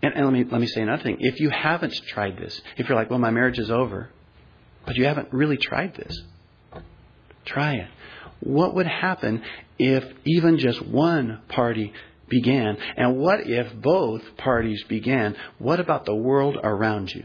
And, 0.00 0.14
and 0.14 0.24
let 0.26 0.32
me 0.32 0.44
let 0.44 0.60
me 0.60 0.66
say 0.66 0.82
another 0.82 1.02
thing. 1.02 1.16
If 1.20 1.40
you 1.40 1.48
haven't 1.48 1.94
tried 2.08 2.36
this, 2.36 2.60
if 2.76 2.88
you're 2.88 2.96
like, 2.96 3.08
well, 3.08 3.18
my 3.18 3.30
marriage 3.30 3.58
is 3.58 3.70
over, 3.70 4.10
but 4.84 4.94
you 4.96 5.06
haven't 5.06 5.32
really 5.32 5.56
tried 5.56 5.94
this, 5.96 6.22
try 7.46 7.76
it. 7.76 7.88
What 8.40 8.74
would 8.74 8.86
happen 8.86 9.42
if 9.78 10.04
even 10.26 10.58
just 10.58 10.86
one 10.86 11.40
party 11.48 11.94
began. 12.28 12.76
And 12.96 13.16
what 13.16 13.40
if 13.46 13.74
both 13.80 14.22
parties 14.36 14.84
began? 14.84 15.34
What 15.58 15.80
about 15.80 16.04
the 16.04 16.14
world 16.14 16.58
around 16.62 17.10
you? 17.10 17.24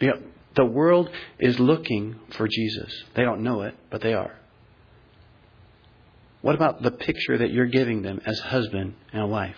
You 0.00 0.08
know, 0.08 0.20
the 0.56 0.64
world 0.64 1.10
is 1.38 1.58
looking 1.58 2.16
for 2.30 2.46
Jesus. 2.48 2.92
They 3.14 3.22
don't 3.22 3.42
know 3.42 3.62
it, 3.62 3.74
but 3.90 4.00
they 4.00 4.14
are. 4.14 4.36
What 6.42 6.54
about 6.54 6.82
the 6.82 6.90
picture 6.90 7.38
that 7.38 7.50
you're 7.50 7.66
giving 7.66 8.02
them 8.02 8.20
as 8.26 8.38
husband 8.38 8.94
and 9.12 9.30
wife? 9.30 9.56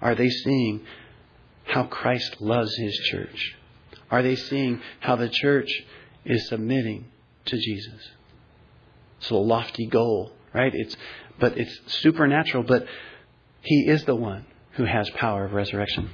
Are 0.00 0.14
they 0.14 0.30
seeing 0.30 0.82
how 1.64 1.84
Christ 1.84 2.40
loves 2.40 2.74
his 2.76 2.96
church? 3.10 3.56
Are 4.10 4.22
they 4.22 4.36
seeing 4.36 4.80
how 5.00 5.16
the 5.16 5.28
church 5.28 5.70
is 6.24 6.48
submitting 6.48 7.06
to 7.46 7.56
Jesus? 7.56 8.10
It's 9.18 9.30
a 9.30 9.34
lofty 9.34 9.86
goal, 9.86 10.32
right? 10.54 10.72
It's 10.74 10.96
but 11.38 11.58
it's 11.58 11.78
supernatural, 11.86 12.64
but 12.64 12.86
He 13.62 13.88
is 13.88 14.04
the 14.04 14.14
one 14.14 14.46
who 14.72 14.84
has 14.84 15.10
power 15.10 15.44
of 15.44 15.52
resurrection. 15.52 16.10